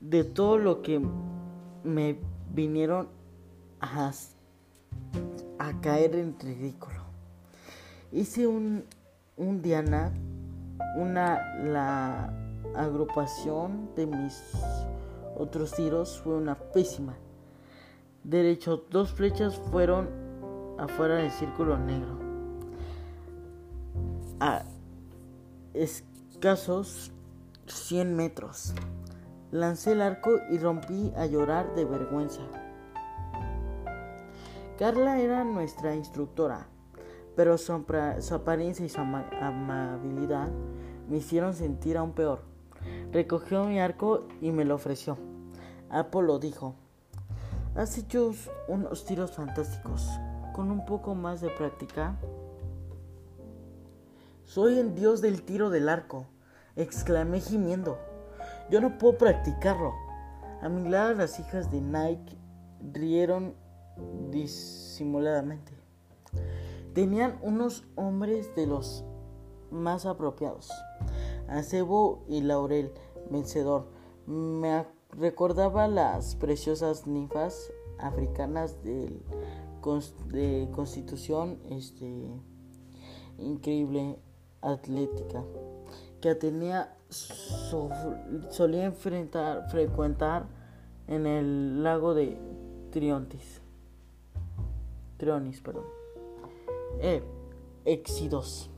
de 0.00 0.24
todo 0.24 0.58
lo 0.58 0.82
que 0.82 1.00
me 1.82 2.18
vinieron 2.52 3.08
a, 3.80 4.12
a 5.58 5.80
caer 5.80 6.14
en 6.16 6.38
ridículo. 6.38 7.00
Hice 8.12 8.46
un, 8.46 8.84
un 9.36 9.62
Diana, 9.62 10.12
una 10.96 11.56
la 11.64 12.34
agrupación 12.74 13.90
de 13.96 14.06
mis 14.06 14.42
otros 15.38 15.72
tiros 15.72 16.20
fue 16.20 16.34
una 16.34 16.56
pésima. 16.56 17.16
Derecho, 18.24 18.84
dos 18.90 19.12
flechas 19.12 19.56
fueron 19.70 20.08
afuera 20.78 21.16
del 21.16 21.30
círculo 21.30 21.78
negro. 21.78 22.18
A 24.40 24.64
escasos 25.74 27.12
100 27.66 28.16
metros. 28.16 28.74
Lancé 29.50 29.92
el 29.92 30.02
arco 30.02 30.38
y 30.50 30.58
rompí 30.58 31.12
a 31.16 31.26
llorar 31.26 31.74
de 31.74 31.84
vergüenza. 31.84 32.42
Carla 34.78 35.20
era 35.20 35.42
nuestra 35.42 35.94
instructora, 35.96 36.66
pero 37.34 37.58
su, 37.58 37.72
apariencia 37.72 38.84
y 38.84 38.88
su 38.88 39.00
amabilidad 39.00 40.48
me 41.08 41.16
hicieron 41.16 41.54
sentir 41.54 41.96
aún 41.96 42.12
peor. 42.12 42.42
Recogió 43.12 43.64
mi 43.64 43.80
arco 43.80 44.28
y 44.40 44.52
me 44.52 44.64
lo 44.64 44.76
ofreció. 44.76 45.16
Apolo 45.90 46.38
dijo, 46.38 46.74
has 47.74 47.96
hecho 47.96 48.34
unos 48.66 49.04
tiros 49.04 49.32
fantásticos. 49.32 50.08
Con 50.54 50.70
un 50.72 50.84
poco 50.84 51.14
más 51.14 51.40
de 51.40 51.50
práctica. 51.50 52.18
Soy 54.44 54.78
el 54.78 54.94
dios 54.94 55.20
del 55.20 55.42
tiro 55.42 55.70
del 55.70 55.88
arco, 55.88 56.26
exclamé 56.74 57.40
gimiendo. 57.40 57.98
Yo 58.70 58.80
no 58.80 58.98
puedo 58.98 59.18
practicarlo. 59.18 59.94
A 60.60 60.68
mi 60.68 60.88
lado 60.88 61.14
las 61.14 61.38
hijas 61.38 61.70
de 61.70 61.80
Nike 61.80 62.36
rieron 62.92 63.54
disimuladamente. 64.30 65.72
Tenían 66.92 67.38
unos 67.42 67.84
hombres 67.94 68.54
de 68.56 68.66
los 68.66 69.04
más 69.70 70.06
apropiados. 70.06 70.72
Acebo 71.46 72.24
y 72.26 72.40
Laurel, 72.40 72.92
vencedor. 73.30 73.86
Me 74.26 74.74
recordaba 75.10 75.88
las 75.88 76.36
preciosas 76.36 77.06
ninfas 77.06 77.72
africanas 77.98 78.82
de 78.82 79.20
constitución 80.72 81.58
este, 81.70 82.28
increíble 83.38 84.18
atlética 84.60 85.44
que 86.20 86.34
tenía 86.34 86.94
solía 87.10 88.84
enfrentar, 88.84 89.70
frecuentar 89.70 90.46
en 91.06 91.26
el 91.26 91.82
lago 91.82 92.14
de 92.14 92.38
Triontis. 92.90 93.62
Trionis, 95.16 95.60
perdón. 95.60 95.86
Eh, 97.00 97.22
Exidos, 97.84 98.68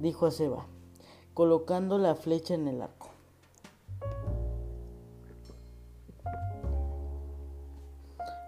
dijo 0.00 0.26
a 0.26 0.30
Seba, 0.30 0.66
colocando 1.34 1.98
la 1.98 2.14
flecha 2.14 2.54
en 2.54 2.68
el 2.68 2.80
arco. 2.80 2.95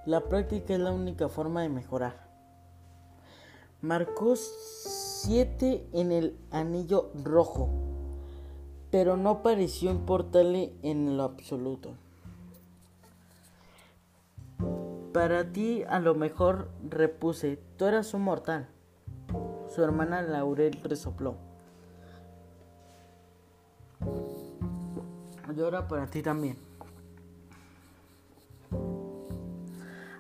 La 0.09 0.21
práctica 0.21 0.73
es 0.73 0.81
la 0.81 0.91
única 0.91 1.29
forma 1.29 1.61
de 1.61 1.69
mejorar. 1.69 2.29
Marcó 3.83 4.35
7 4.37 5.89
en 5.93 6.13
el 6.13 6.37
anillo 6.51 7.11
rojo 7.23 7.69
pero 8.91 9.17
no 9.17 9.43
pareció 9.43 9.91
importarle 9.91 10.73
en 10.83 11.17
lo 11.17 11.25
absoluto. 11.25 11.95
Para 15.13 15.53
ti 15.53 15.83
a 15.89 16.01
lo 16.01 16.15
mejor 16.15 16.69
repuse, 16.89 17.59
tú 17.77 17.87
eras 17.87 18.15
un 18.15 18.23
mortal. 18.23 18.69
Su 19.75 19.83
hermana 19.83 20.23
Laurel 20.23 20.81
resopló. 20.83 21.37
Llora 25.55 25.89
para 25.89 26.07
ti 26.07 26.23
también. 26.23 26.68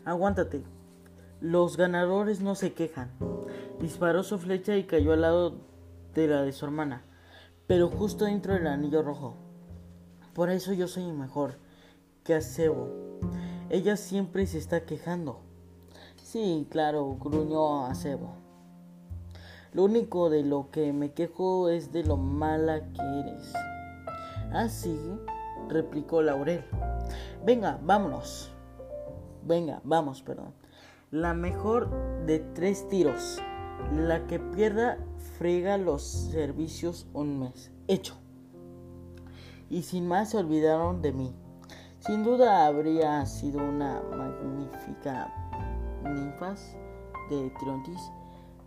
Aguántate. 0.08 0.64
Los 1.40 1.76
ganadores 1.76 2.40
no 2.40 2.54
se 2.54 2.72
quejan. 2.72 3.10
Disparó 3.80 4.22
su 4.22 4.38
flecha 4.38 4.76
y 4.76 4.84
cayó 4.84 5.12
al 5.12 5.20
lado 5.20 5.54
de 6.14 6.26
la 6.26 6.42
de 6.42 6.52
su 6.52 6.64
hermana 6.64 7.04
pero 7.68 7.90
justo 7.90 8.24
dentro 8.24 8.54
del 8.54 8.66
anillo 8.66 9.02
rojo. 9.02 9.34
Por 10.32 10.50
eso 10.50 10.72
yo 10.72 10.88
soy 10.88 11.04
mejor 11.12 11.58
que 12.24 12.34
Acebo. 12.34 12.88
Ella 13.68 13.96
siempre 13.96 14.46
se 14.46 14.56
está 14.58 14.86
quejando. 14.86 15.42
Sí, 16.16 16.66
claro, 16.70 17.16
gruñó 17.20 17.84
Acebo. 17.84 18.36
Lo 19.74 19.84
único 19.84 20.30
de 20.30 20.42
lo 20.42 20.70
que 20.70 20.94
me 20.94 21.12
quejo 21.12 21.68
es 21.68 21.92
de 21.92 22.04
lo 22.04 22.16
mala 22.16 22.90
que 22.92 23.02
eres. 23.20 23.52
Ah, 24.50 24.68
sí, 24.70 24.98
replicó 25.68 26.22
Laurel. 26.22 26.64
Venga, 27.44 27.78
vámonos. 27.82 28.50
Venga, 29.44 29.80
vamos, 29.84 30.22
perdón. 30.22 30.52
La 31.10 31.34
mejor 31.34 31.90
de 32.26 32.40
tres 32.40 32.88
tiros. 32.88 33.40
La 33.94 34.26
que 34.26 34.38
pierda 34.38 34.98
frega 35.38 35.78
los 35.78 36.02
servicios 36.02 37.06
un 37.12 37.38
mes. 37.40 37.70
Hecho. 37.86 38.14
Y 39.70 39.82
sin 39.82 40.08
más 40.08 40.30
se 40.30 40.38
olvidaron 40.38 41.02
de 41.02 41.12
mí. 41.12 41.34
Sin 42.00 42.24
duda 42.24 42.66
habría 42.66 43.24
sido 43.26 43.58
una 43.58 44.00
magnífica 44.02 45.32
ninfas 46.04 46.76
de 47.30 47.50
Triontis. 47.58 48.00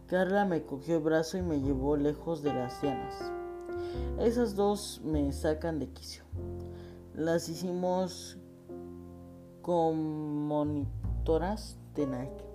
Carla 0.08 0.46
me 0.46 0.64
cogió 0.64 0.98
el 0.98 1.04
brazo 1.04 1.38
y 1.38 1.42
me 1.42 1.62
llevó 1.62 1.96
lejos 1.96 2.44
de 2.44 2.54
las 2.54 2.82
llanas. 2.82 3.32
Esas 4.20 4.56
dos 4.56 5.02
me 5.04 5.32
sacan 5.32 5.80
de 5.80 5.90
quicio. 5.90 6.24
Las 7.16 7.50
hicimos 7.50 8.38
con 9.62 10.48
monitoras 10.48 11.78
de 11.96 12.08
Nike 12.08 12.52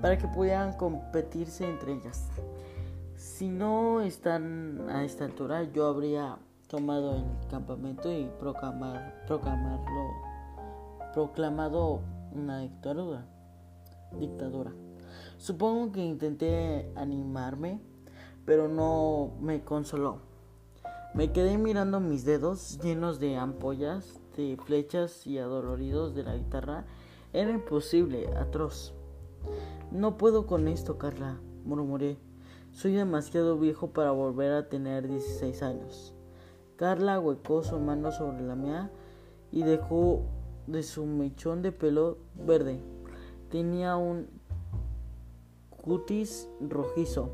para 0.00 0.18
que 0.18 0.28
pudieran 0.28 0.74
competirse 0.74 1.68
entre 1.68 1.94
ellas. 1.94 2.28
Si 3.16 3.48
no 3.48 4.02
están 4.02 4.88
a 4.90 5.04
esta 5.04 5.24
altura, 5.24 5.64
yo 5.64 5.86
habría 5.86 6.36
tomado 6.68 7.16
el 7.16 7.48
campamento 7.48 8.12
y 8.12 8.30
proclamar, 8.38 9.24
proclamarlo, 9.26 10.10
proclamado 11.12 12.00
una 12.32 12.60
dictadura. 12.60 13.26
dictadura. 14.18 14.72
Supongo 15.38 15.92
que 15.92 16.04
intenté 16.04 16.92
animarme, 16.96 17.80
pero 18.44 18.68
no 18.68 19.32
me 19.40 19.64
consoló. 19.64 20.18
Me 21.14 21.32
quedé 21.32 21.58
mirando 21.58 22.00
mis 22.00 22.24
dedos 22.24 22.78
llenos 22.82 23.20
de 23.20 23.36
ampollas, 23.36 24.20
de 24.36 24.56
flechas 24.56 25.26
y 25.26 25.38
adoloridos 25.38 26.14
de 26.14 26.24
la 26.24 26.36
guitarra. 26.36 26.84
Era 27.32 27.50
imposible, 27.50 28.28
atroz. 28.36 28.94
No 29.90 30.16
puedo 30.16 30.46
con 30.46 30.68
esto, 30.68 30.98
Carla, 30.98 31.38
murmuré. 31.64 32.18
Soy 32.72 32.92
demasiado 32.92 33.58
viejo 33.58 33.90
para 33.90 34.10
volver 34.10 34.52
a 34.52 34.68
tener 34.68 35.08
16 35.08 35.62
años. 35.62 36.14
Carla 36.76 37.20
huecó 37.20 37.62
su 37.62 37.78
mano 37.78 38.10
sobre 38.10 38.42
la 38.42 38.56
mía 38.56 38.90
y 39.52 39.62
dejó 39.62 40.22
de 40.66 40.82
su 40.82 41.06
mechón 41.06 41.62
de 41.62 41.70
pelo 41.70 42.18
verde. 42.34 42.80
Tenía 43.50 43.96
un 43.96 44.26
cutis 45.70 46.48
rojizo, 46.60 47.30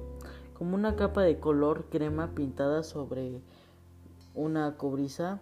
como 0.53 0.75
una 0.75 0.97
capa 0.97 1.23
de 1.23 1.39
color 1.39 1.87
crema 1.89 2.35
pintada 2.35 2.83
sobre 2.83 3.41
una 4.35 4.77
cobriza 4.77 5.41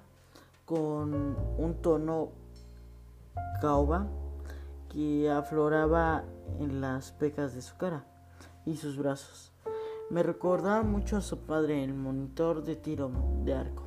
con 0.69 1.35
un 1.57 1.75
tono 1.81 2.29
caoba 3.63 4.07
que 4.93 5.31
afloraba 5.31 6.25
en 6.61 6.83
las 6.83 7.13
pecas 7.13 7.55
de 7.55 7.63
su 7.63 7.77
cara 7.79 8.05
y 8.67 8.77
sus 8.77 8.99
brazos. 8.99 9.51
Me 10.11 10.23
recordaba 10.23 10.83
mucho 10.83 11.17
a 11.17 11.23
su 11.23 11.39
padre, 11.39 11.83
el 11.83 11.95
monitor 11.95 12.63
de 12.65 12.77
tiro 12.77 13.11
de 13.45 13.55
arco, 13.55 13.85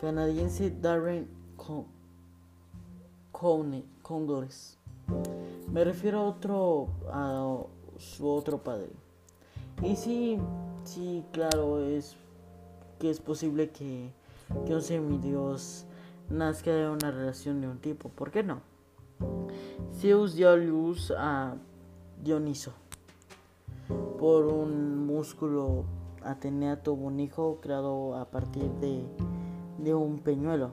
canadiense 0.00 0.70
Darren 0.70 1.28
cóndores. 4.02 4.78
Me 5.72 5.82
refiero 5.82 6.20
a 6.20 6.24
otro, 6.24 6.88
a 7.10 7.58
su 7.98 8.28
otro 8.28 8.58
padre. 8.62 8.90
Y 9.82 9.96
sí, 9.96 10.38
sí, 10.84 11.24
claro, 11.32 11.80
es 11.80 12.16
que 13.00 13.10
es 13.10 13.20
posible 13.20 13.70
que, 13.70 14.12
que 14.66 14.74
un 14.74 14.82
semidios 14.82 15.86
nazca 16.28 16.70
de 16.70 16.88
una 16.88 17.10
relación 17.10 17.60
de 17.60 17.68
un 17.68 17.78
tipo. 17.78 18.08
¿Por 18.08 18.30
qué 18.30 18.42
no? 18.42 18.60
Zeus 20.00 20.34
dio 20.34 20.56
luz 20.56 21.12
a 21.16 21.56
Dioniso 22.22 22.72
por 24.18 24.46
un 24.46 25.06
músculo 25.06 25.84
Atenea 26.22 26.82
tuvo 26.82 27.06
un 27.06 27.20
hijo 27.20 27.60
creado 27.62 28.16
a 28.16 28.26
partir 28.26 28.68
de, 28.80 29.06
de 29.78 29.94
un 29.94 30.18
peñuelo. 30.18 30.72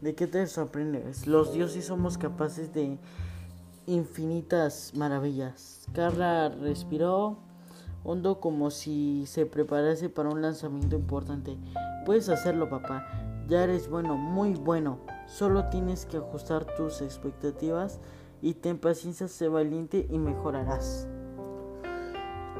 ¿De 0.00 0.14
qué 0.14 0.26
te 0.26 0.46
sorprendes? 0.46 1.26
Los 1.26 1.54
dioses 1.54 1.86
somos 1.86 2.18
capaces 2.18 2.72
de 2.74 2.98
infinitas 3.86 4.92
maravillas. 4.94 5.86
Carla 5.94 6.48
respiró 6.48 7.38
hondo 8.06 8.40
como 8.40 8.70
si 8.70 9.26
se 9.26 9.46
preparase 9.46 10.08
para 10.08 10.30
un 10.30 10.40
lanzamiento 10.40 10.94
importante. 10.94 11.58
Puedes 12.04 12.28
hacerlo, 12.28 12.70
papá. 12.70 13.06
Ya 13.48 13.64
eres 13.64 13.88
bueno, 13.90 14.16
muy 14.16 14.54
bueno. 14.54 14.98
Solo 15.26 15.68
tienes 15.70 16.06
que 16.06 16.18
ajustar 16.18 16.66
tus 16.76 17.02
expectativas 17.02 17.98
y 18.40 18.54
ten 18.54 18.78
paciencia, 18.78 19.26
sé 19.26 19.48
valiente 19.48 20.06
y 20.08 20.18
mejorarás. 20.18 21.08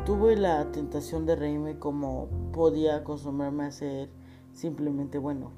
Tuve 0.04 0.36
la 0.36 0.64
tentación 0.72 1.26
de 1.26 1.36
reírme 1.36 1.78
como 1.78 2.28
podía 2.52 2.96
acostumbrarme 2.96 3.66
a 3.66 3.70
ser 3.70 4.08
simplemente 4.52 5.18
bueno. 5.18 5.52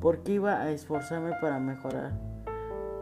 Porque 0.00 0.32
iba 0.32 0.60
a 0.60 0.70
esforzarme 0.70 1.32
para 1.40 1.60
mejorar 1.60 2.12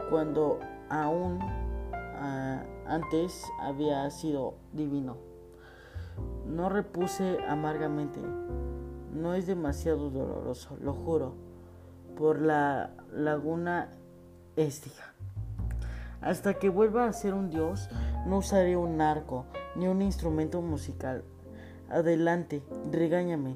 cuando 0.09 0.59
aún 0.89 1.39
ah, 1.41 2.63
antes 2.87 3.43
había 3.59 4.09
sido 4.09 4.55
divino. 4.73 5.17
No 6.45 6.69
repuse 6.69 7.37
amargamente. 7.47 8.19
No 9.13 9.33
es 9.33 9.47
demasiado 9.47 10.09
doloroso, 10.09 10.77
lo 10.81 10.93
juro. 10.93 11.35
Por 12.17 12.41
la 12.41 12.91
laguna 13.13 13.89
Estiga. 14.55 15.13
Hasta 16.19 16.55
que 16.55 16.69
vuelva 16.69 17.05
a 17.05 17.13
ser 17.13 17.35
un 17.35 17.51
dios, 17.51 17.89
no 18.25 18.37
usaré 18.39 18.75
un 18.75 19.01
arco 19.01 19.45
ni 19.75 19.87
un 19.87 20.01
instrumento 20.01 20.61
musical. 20.61 21.23
Adelante, 21.89 22.63
regáñame. 22.91 23.55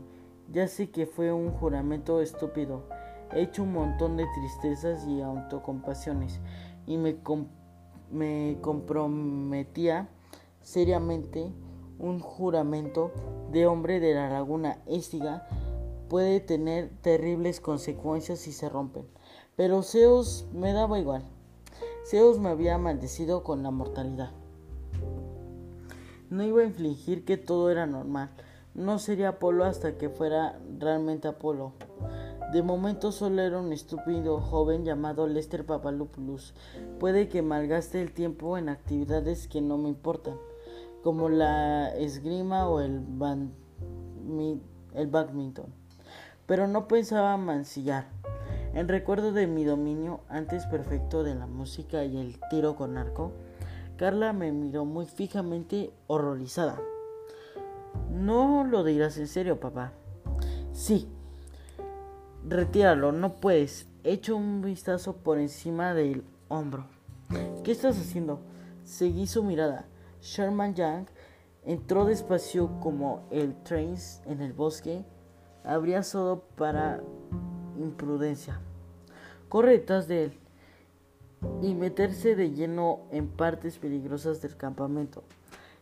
Ya 0.52 0.68
sé 0.68 0.92
que 0.92 1.08
fue 1.08 1.34
un 1.34 1.50
juramento 1.50 2.22
estúpido. 2.22 2.84
He 3.32 3.42
hecho 3.42 3.64
un 3.64 3.74
montón 3.74 4.16
de 4.18 4.28
tristezas 4.36 5.08
y 5.08 5.22
autocompasiones 5.22 6.40
y 6.86 6.98
me, 6.98 7.18
me 8.12 8.58
comprometía 8.62 10.10
seriamente 10.62 11.52
un 12.00 12.20
juramento 12.20 13.12
de 13.52 13.68
hombre 13.68 14.00
de 14.00 14.14
la 14.14 14.30
laguna 14.30 14.80
Estiga 14.86 15.48
puede 16.10 16.40
tener 16.40 16.90
terribles 17.02 17.62
consecuencias 17.62 18.40
si 18.40 18.52
se 18.52 18.68
rompen. 18.70 19.06
Pero 19.56 19.84
Zeus 19.84 20.46
me 20.54 20.74
daba 20.74 21.00
igual. 21.00 21.24
Zeus 22.06 22.40
me 22.40 22.50
había 22.50 22.78
maldecido 22.78 23.44
con 23.44 23.64
la 23.64 23.72
mortalidad. 23.72 24.32
No 26.30 26.44
iba 26.44 26.62
a 26.62 26.66
infligir 26.66 27.24
que 27.24 27.38
todo 27.38 27.70
era 27.70 27.86
normal. 27.86 28.30
No 28.74 29.00
sería 29.00 29.30
Apolo 29.30 29.66
hasta 29.66 29.98
que 29.98 30.10
fuera 30.10 30.60
realmente 30.80 31.28
Apolo. 31.28 31.74
De 32.52 32.62
momento 32.64 33.14
solo 33.14 33.42
era 33.42 33.60
un 33.60 33.72
estúpido 33.72 34.42
joven 34.42 34.84
llamado 34.84 35.26
Lester 35.26 35.66
Papalopoulos. 35.66 36.54
Puede 37.00 37.30
que 37.30 37.42
malgaste 37.42 38.02
el 38.02 38.12
tiempo 38.12 38.58
en 38.58 38.68
actividades 38.68 39.48
que 39.48 39.62
no 39.62 39.78
me 39.78 39.88
importan, 39.88 40.36
como 41.02 41.30
la 41.30 41.96
esgrima 41.96 42.68
o 42.68 42.82
el, 42.82 43.06
el 44.94 45.08
badminton. 45.08 45.68
Pero 46.46 46.68
no 46.68 46.90
pensaba 46.90 47.38
mancillar. 47.38 48.08
En 48.74 48.90
recuerdo 48.90 49.32
de 49.32 49.48
mi 49.48 49.64
dominio 49.64 50.20
antes 50.28 50.66
perfecto 50.66 51.24
de 51.24 51.36
la 51.36 51.48
música 51.48 52.04
y 52.04 52.18
el 52.18 52.38
tiro 52.50 52.76
con 52.76 52.98
arco, 52.98 53.32
Carla 53.96 54.34
me 54.34 54.52
miró 54.52 54.84
muy 54.84 55.06
fijamente, 55.06 55.94
horrorizada. 56.08 56.82
No 58.10 58.66
lo 58.66 58.84
dirás 58.84 59.18
en 59.18 59.28
serio, 59.28 59.62
papá. 59.62 59.94
Sí. 60.74 61.08
Retíralo, 62.48 63.12
no 63.12 63.40
puedes. 63.40 63.88
Echo 64.04 64.36
un 64.36 64.62
vistazo 64.62 65.18
por 65.18 65.40
encima 65.40 65.94
del 65.94 66.24
hombro. 66.50 66.88
¿Qué 67.64 67.72
estás 67.72 68.00
haciendo? 68.00 68.40
Seguí 68.84 69.28
su 69.28 69.44
mirada. 69.44 69.86
Sherman 70.22 70.74
Young 70.74 71.06
entró 71.64 72.06
despacio 72.06 72.80
como 72.80 73.28
el 73.30 73.56
trains 73.64 74.22
en 74.26 74.42
el 74.42 74.54
bosque. 74.54 75.06
Habría 75.64 76.02
solo 76.02 76.44
para 76.56 77.02
imprudencia. 77.78 78.60
Corre 79.48 79.74
detrás 79.74 80.08
de 80.08 80.26
él 80.26 80.40
y 81.62 81.76
meterse 81.76 82.36
de 82.36 82.52
lleno 82.52 83.02
en 83.12 83.28
partes 83.28 83.78
peligrosas 83.78 84.42
del 84.42 84.58
campamento. 84.58 85.24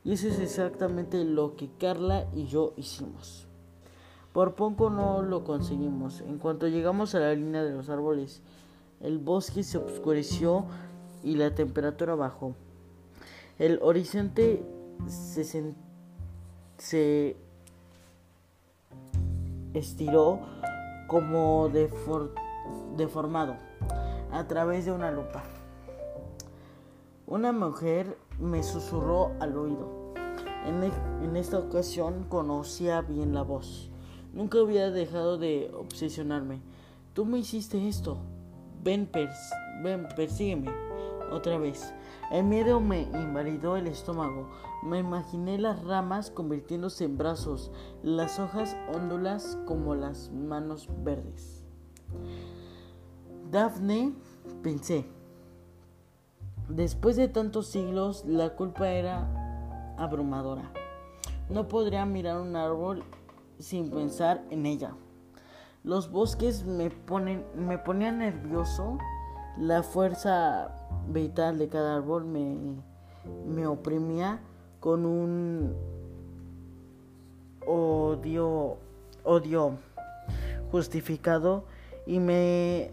Y 0.03 0.13
eso 0.13 0.27
es 0.27 0.39
exactamente 0.39 1.23
lo 1.23 1.55
que 1.55 1.69
Carla 1.77 2.27
y 2.33 2.45
yo 2.45 2.73
hicimos. 2.77 3.48
Por 4.33 4.55
poco 4.55 4.89
no 4.89 5.21
lo 5.21 5.43
conseguimos. 5.43 6.21
En 6.21 6.37
cuanto 6.37 6.67
llegamos 6.67 7.15
a 7.15 7.19
la 7.19 7.33
línea 7.33 7.63
de 7.63 7.71
los 7.71 7.89
árboles, 7.89 8.41
el 9.01 9.17
bosque 9.17 9.63
se 9.63 9.77
oscureció 9.77 10.65
y 11.23 11.35
la 11.35 11.55
temperatura 11.55 12.15
bajó. 12.15 12.53
El 13.57 13.79
horizonte 13.81 14.63
se, 15.07 15.73
se 16.77 17.37
estiró 19.73 20.39
como 21.07 21.69
deformado 21.69 23.55
a 24.31 24.47
través 24.47 24.85
de 24.85 24.91
una 24.91 25.11
lupa. 25.11 25.43
Una 27.25 27.51
mujer 27.51 28.17
me 28.39 28.63
susurró 28.63 29.31
al 29.39 29.57
oído. 29.57 30.13
En, 30.65 30.83
en, 31.23 31.35
esta 31.35 31.59
ocasión 31.59 32.25
conocía 32.27 33.01
bien 33.01 33.33
la 33.33 33.43
voz. 33.43 33.88
Nunca 34.33 34.59
había 34.59 34.91
dejado 34.91 35.37
de 35.37 35.71
obsesionarme. 35.73 36.61
Tú 37.13 37.25
me 37.25 37.39
hiciste 37.39 37.87
esto. 37.87 38.17
Ven, 38.83 39.09
ven, 39.83 40.07
persígueme. 40.15 40.69
Otra 41.31 41.57
vez. 41.57 41.93
El 42.31 42.45
miedo 42.45 42.79
me 42.79 43.01
invalidó 43.01 43.75
el 43.75 43.87
estómago. 43.87 44.49
Me 44.83 44.99
imaginé 44.99 45.57
las 45.57 45.83
ramas 45.83 46.29
convirtiéndose 46.29 47.05
en 47.05 47.17
brazos, 47.17 47.71
las 48.03 48.39
hojas 48.39 48.77
óndulas 48.93 49.57
como 49.65 49.95
las 49.95 50.31
manos 50.31 50.87
verdes. 51.03 51.63
Daphne, 53.51 54.13
pensé. 54.61 55.05
Después 56.69 57.15
de 57.15 57.27
tantos 57.27 57.67
siglos, 57.67 58.25
la 58.27 58.55
culpa 58.55 58.89
era 58.89 59.95
abrumadora. 59.97 60.71
No 61.49 61.67
podría 61.67 62.05
mirar 62.05 62.39
un 62.39 62.55
árbol 62.55 63.03
sin 63.59 63.89
pensar 63.89 64.43
en 64.49 64.65
ella. 64.65 64.93
Los 65.83 66.11
bosques 66.11 66.65
me, 66.65 66.89
ponen, 66.89 67.45
me 67.55 67.77
ponían 67.77 68.19
nervioso. 68.19 68.97
La 69.57 69.83
fuerza 69.83 70.75
vital 71.07 71.57
de 71.57 71.67
cada 71.67 71.95
árbol 71.97 72.25
me, 72.25 72.55
me 73.45 73.67
oprimía 73.67 74.39
con 74.79 75.05
un 75.05 75.75
odio, 77.65 78.77
odio 79.23 79.77
justificado 80.71 81.65
y 82.05 82.19
me 82.19 82.91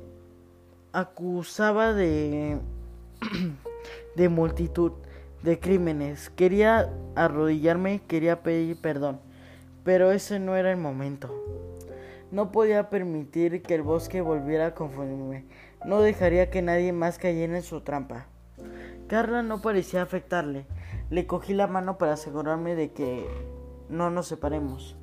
acusaba 0.93 1.93
de, 1.93 2.59
de 4.17 4.29
multitud 4.29 4.93
de 5.43 5.61
crímenes. 5.61 6.31
Quería 6.31 6.93
arrodillarme, 7.15 8.03
quería 8.07 8.43
pedir 8.43 8.81
perdón, 8.81 9.21
pero 9.87 10.11
ese 10.11 10.39
no 10.39 10.57
era 10.57 10.71
el 10.71 10.77
momento. 10.77 11.35
No 12.31 12.53
podía 12.53 12.91
permitir 12.91 13.63
que 13.63 13.77
el 13.77 13.83
bosque 13.83 14.21
volviera 14.21 14.67
a 14.67 14.75
confundirme. 14.75 15.47
No 15.87 16.03
dejaría 16.03 16.51
que 16.51 16.61
nadie 16.61 16.93
más 16.93 17.19
cayera 17.19 17.57
en 17.57 17.63
su 17.63 17.81
trampa. 17.81 18.27
Carla 19.07 19.43
no 19.43 19.63
parecía 19.63 20.03
afectarle. 20.03 20.67
Le 21.09 21.27
cogí 21.27 21.55
la 21.55 21.69
mano 21.69 21.97
para 21.97 22.15
asegurarme 22.15 22.75
de 22.75 22.91
que 22.93 23.27
no 23.89 24.11
nos 24.11 24.27
separemos. 24.27 24.97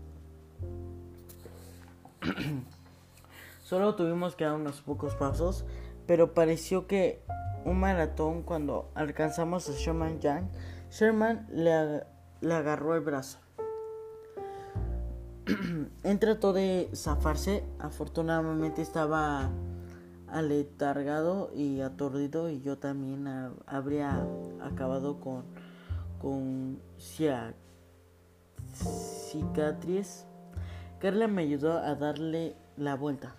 Solo 3.63 3.95
tuvimos 3.95 4.35
que 4.35 4.43
dar 4.43 4.53
unos 4.53 4.81
pocos 4.81 5.15
pasos 5.15 5.65
pero 6.05 6.33
pareció 6.33 6.87
que 6.87 7.23
un 7.65 7.79
maratón 7.79 8.43
cuando 8.43 8.91
alcanzamos 8.93 9.69
a 9.69 9.73
Sherman 9.73 10.19
Young, 10.19 10.45
Sherman 10.91 11.47
le, 11.49 12.03
le 12.41 12.53
agarró 12.53 12.95
el 12.95 13.01
brazo. 13.01 13.42
Él 16.03 16.19
trató 16.19 16.53
de 16.53 16.89
zafarse, 16.93 17.63
afortunadamente 17.79 18.81
estaba 18.81 19.51
aletargado 20.27 21.51
y 21.53 21.81
aturdido 21.81 22.49
y 22.49 22.61
yo 22.61 22.77
también 22.77 23.27
habría 23.67 24.25
acabado 24.61 25.19
con, 25.19 25.43
con 26.21 26.79
cicatriz. 28.73 30.25
Carla 30.99 31.27
me 31.27 31.43
ayudó 31.43 31.77
a 31.77 31.95
darle 31.95 32.55
la 32.77 32.95
vuelta. 32.95 33.35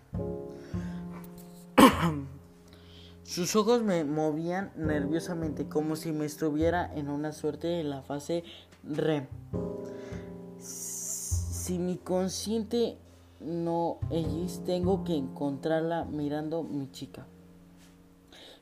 Sus 3.23 3.57
ojos 3.57 3.83
me 3.83 4.05
movían 4.05 4.71
nerviosamente 4.77 5.67
como 5.67 5.97
si 5.97 6.13
me 6.13 6.27
estuviera 6.27 6.95
en 6.95 7.09
una 7.09 7.33
suerte 7.33 7.81
en 7.81 7.89
la 7.89 8.03
fase 8.03 8.45
REM. 8.85 9.27
Si 11.65 11.79
mi 11.79 11.97
consciente 11.97 12.99
no 13.41 13.97
Ellis, 14.11 14.63
tengo 14.67 15.03
que 15.03 15.17
encontrarla 15.17 16.05
mirando 16.05 16.63
mi 16.63 16.91
chica. 16.91 17.25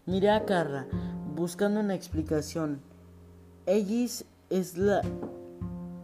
Miré 0.06 0.30
a 0.30 0.44
Carla, 0.44 0.86
buscando 1.34 1.80
una 1.80 1.96
explicación. 1.96 2.80
Ellis 3.66 4.24
es 4.50 4.78
la 4.78 5.02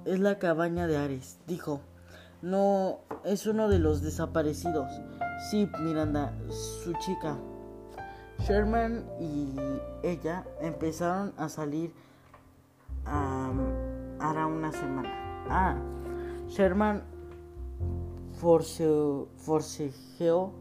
es 0.06 0.18
la 0.18 0.40
cabaña 0.40 0.88
de 0.88 0.96
Ares, 0.96 1.38
dijo. 1.46 1.82
No, 2.42 2.98
es 3.24 3.46
uno 3.46 3.68
de 3.68 3.78
los 3.78 4.02
desaparecidos. 4.02 4.90
Sí, 5.52 5.70
Miranda, 5.78 6.34
su 6.50 6.94
chica. 6.94 7.38
Sherman 8.40 9.04
y 9.20 9.54
ella 10.02 10.44
empezaron 10.60 11.32
a 11.36 11.48
salir 11.48 11.92
hará 13.04 14.48
una 14.48 14.72
semana. 14.72 15.46
Ah, 15.48 15.76
Sherman 16.48 17.02
forcejeó 19.40 20.52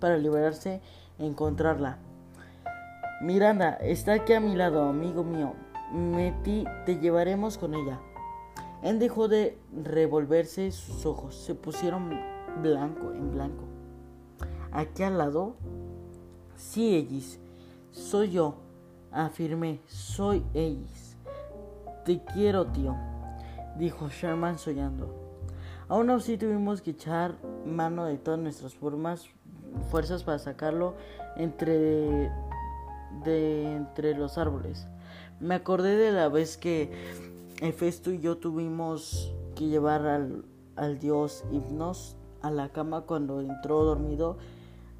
para 0.00 0.18
liberarse 0.18 0.80
e 1.18 1.26
encontrarla. 1.26 1.98
Miranda, 3.22 3.74
está 3.74 4.14
aquí 4.14 4.32
a 4.32 4.40
mi 4.40 4.56
lado, 4.56 4.82
amigo 4.88 5.22
mío. 5.24 5.54
Metí, 5.92 6.64
te 6.86 6.98
llevaremos 6.98 7.58
con 7.58 7.74
ella. 7.74 8.00
Él 8.82 8.98
dejó 8.98 9.28
de 9.28 9.58
revolverse 9.72 10.72
sus 10.72 11.06
ojos, 11.06 11.36
se 11.36 11.54
pusieron 11.54 12.10
blanco 12.60 13.12
en 13.12 13.30
blanco. 13.30 13.64
Aquí 14.72 15.04
al 15.04 15.18
lado, 15.18 15.54
sí, 16.56 16.96
Ellis, 16.96 17.38
soy 17.90 18.32
yo, 18.32 18.56
afirmé, 19.12 19.80
soy 19.86 20.42
Ellis. 20.54 21.16
Te 22.04 22.24
quiero, 22.24 22.66
tío, 22.66 22.96
dijo 23.78 24.08
Sherman 24.08 24.58
soñando. 24.58 25.21
Aún 25.92 26.08
así 26.08 26.38
tuvimos 26.38 26.80
que 26.80 26.92
echar 26.92 27.34
mano 27.66 28.06
de 28.06 28.16
todas 28.16 28.40
nuestras 28.40 28.72
formas, 28.72 29.28
fuerzas 29.90 30.24
para 30.24 30.38
sacarlo 30.38 30.94
entre, 31.36 32.30
de 33.26 33.76
entre 33.76 34.14
los 34.14 34.38
árboles. 34.38 34.86
Me 35.38 35.54
acordé 35.54 35.96
de 35.96 36.10
la 36.10 36.30
vez 36.30 36.56
que 36.56 36.90
Hefesto 37.60 38.10
y 38.10 38.20
yo 38.20 38.38
tuvimos 38.38 39.34
que 39.54 39.66
llevar 39.66 40.06
al, 40.06 40.46
al 40.76 40.98
dios 40.98 41.44
Hipnos 41.52 42.16
a 42.40 42.50
la 42.50 42.70
cama 42.70 43.02
cuando 43.02 43.42
entró 43.42 43.84
dormido 43.84 44.38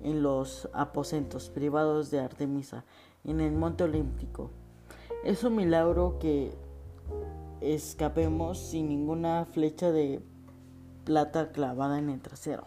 en 0.02 0.22
los 0.22 0.68
aposentos 0.74 1.48
privados 1.48 2.10
de 2.10 2.20
Artemisa 2.20 2.84
en 3.24 3.40
el 3.40 3.52
monte 3.52 3.84
olímpico. 3.84 4.50
Es 5.24 5.42
un 5.42 5.56
milagro 5.56 6.18
que 6.20 6.52
escapemos 7.62 8.58
sin 8.58 8.90
ninguna 8.90 9.46
flecha 9.46 9.90
de 9.90 10.20
plata 11.04 11.52
clavada 11.52 11.98
en 11.98 12.10
el 12.10 12.20
trasero. 12.20 12.66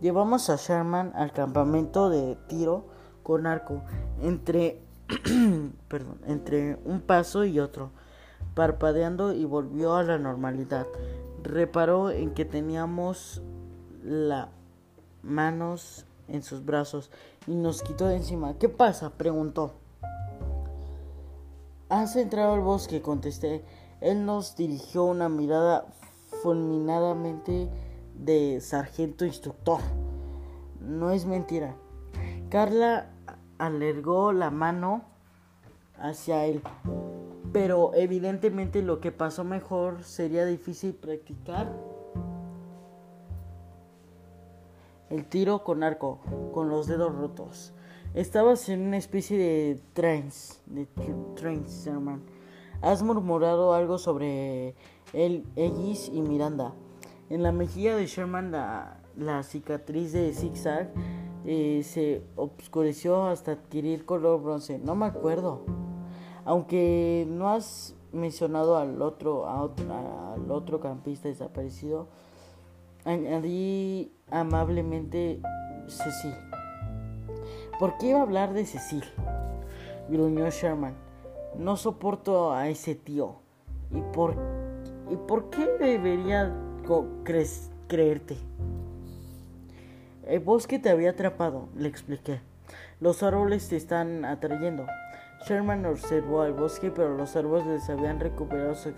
Llevamos 0.00 0.48
a 0.48 0.56
Sherman 0.56 1.12
al 1.14 1.32
campamento 1.32 2.08
de 2.08 2.36
tiro 2.48 2.84
con 3.22 3.46
arco 3.46 3.82
entre, 4.22 4.80
perdón, 5.88 6.20
entre 6.26 6.78
un 6.84 7.00
paso 7.00 7.44
y 7.44 7.58
otro, 7.58 7.90
parpadeando 8.54 9.32
y 9.32 9.44
volvió 9.44 9.94
a 9.96 10.04
la 10.04 10.18
normalidad. 10.18 10.86
Reparó 11.42 12.10
en 12.10 12.32
que 12.32 12.44
teníamos 12.44 13.42
las 14.02 14.48
manos 15.22 16.06
en 16.28 16.42
sus 16.42 16.64
brazos 16.64 17.10
y 17.46 17.54
nos 17.54 17.82
quitó 17.82 18.06
de 18.06 18.16
encima. 18.16 18.54
¿Qué 18.54 18.68
pasa? 18.68 19.10
preguntó. 19.10 19.74
¿Has 21.88 22.16
entrado 22.16 22.54
al 22.54 22.60
bosque? 22.60 23.02
contesté. 23.02 23.64
Él 24.00 24.24
nos 24.24 24.54
dirigió 24.56 25.04
una 25.04 25.28
mirada 25.28 25.86
fulminadamente 26.42 27.68
de 28.14 28.60
sargento 28.60 29.24
instructor. 29.24 29.80
No 30.80 31.10
es 31.10 31.26
mentira. 31.26 31.76
Carla 32.50 33.10
alargó 33.58 34.32
la 34.32 34.50
mano 34.50 35.02
hacia 35.98 36.46
él, 36.46 36.62
pero 37.52 37.92
evidentemente 37.94 38.82
lo 38.82 39.00
que 39.00 39.12
pasó 39.12 39.44
mejor 39.44 40.04
sería 40.04 40.44
difícil 40.44 40.94
practicar 40.94 41.72
el 45.10 45.26
tiro 45.26 45.64
con 45.64 45.82
arco, 45.82 46.20
con 46.52 46.68
los 46.68 46.86
dedos 46.86 47.14
rotos. 47.14 47.72
Estabas 48.14 48.68
en 48.68 48.86
una 48.86 48.96
especie 48.96 49.38
de 49.38 49.80
trance, 49.92 50.60
de 50.66 50.86
trance, 51.34 51.90
hermano. 51.90 52.22
Has 52.80 53.02
murmurado 53.02 53.74
algo 53.74 53.98
sobre 53.98 54.74
él, 55.12 55.44
Ellis 55.56 56.10
y 56.12 56.20
Miranda. 56.22 56.74
En 57.30 57.42
la 57.42 57.52
mejilla 57.52 57.96
de 57.96 58.06
Sherman 58.06 58.50
la, 58.50 59.42
cicatriz 59.42 60.12
de 60.12 60.32
zigzag 60.32 60.90
eh, 61.44 61.82
se 61.84 62.22
oscureció 62.36 63.26
hasta 63.26 63.52
adquirir 63.52 64.04
color 64.04 64.42
bronce. 64.42 64.78
No 64.78 64.94
me 64.94 65.06
acuerdo. 65.06 65.64
Aunque 66.44 67.26
no 67.28 67.50
has 67.50 67.94
mencionado 68.12 68.78
al 68.78 69.02
otro, 69.02 69.46
al 69.48 70.50
otro 70.50 70.80
campista 70.80 71.28
desaparecido, 71.28 72.08
añadí 73.04 74.12
amablemente 74.30 75.40
Cecil. 75.86 76.34
¿Por 77.78 77.96
qué 77.98 78.08
iba 78.08 78.20
a 78.20 78.22
hablar 78.22 78.52
de 78.54 78.64
Cecil? 78.64 79.04
gruñó 80.08 80.48
Sherman. 80.50 80.94
No 81.56 81.76
soporto 81.76 82.52
a 82.52 82.68
ese 82.68 82.94
tío. 82.94 83.36
¿Y 83.90 84.00
por, 84.12 84.34
¿y 85.10 85.16
por 85.16 85.50
qué 85.50 85.66
debería 85.78 86.54
creerte? 87.86 88.36
El 90.26 90.40
bosque 90.40 90.78
te 90.78 90.90
había 90.90 91.10
atrapado, 91.10 91.68
le 91.76 91.88
expliqué. 91.88 92.40
Los 93.00 93.22
árboles 93.22 93.68
te 93.68 93.76
están 93.76 94.24
atrayendo. 94.24 94.86
Sherman 95.46 95.86
observó 95.86 96.42
al 96.42 96.52
bosque, 96.52 96.90
pero 96.90 97.16
los 97.16 97.36
árboles 97.36 97.88
habían 97.88 98.20
recuperado 98.20 98.74
su 98.74 98.90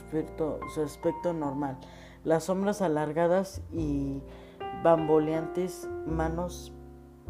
aspecto, 0.82 1.32
normal. 1.32 1.78
Las 2.24 2.44
sombras 2.44 2.82
alargadas 2.82 3.62
y 3.72 4.22
bamboleantes 4.82 5.88
manos 6.06 6.72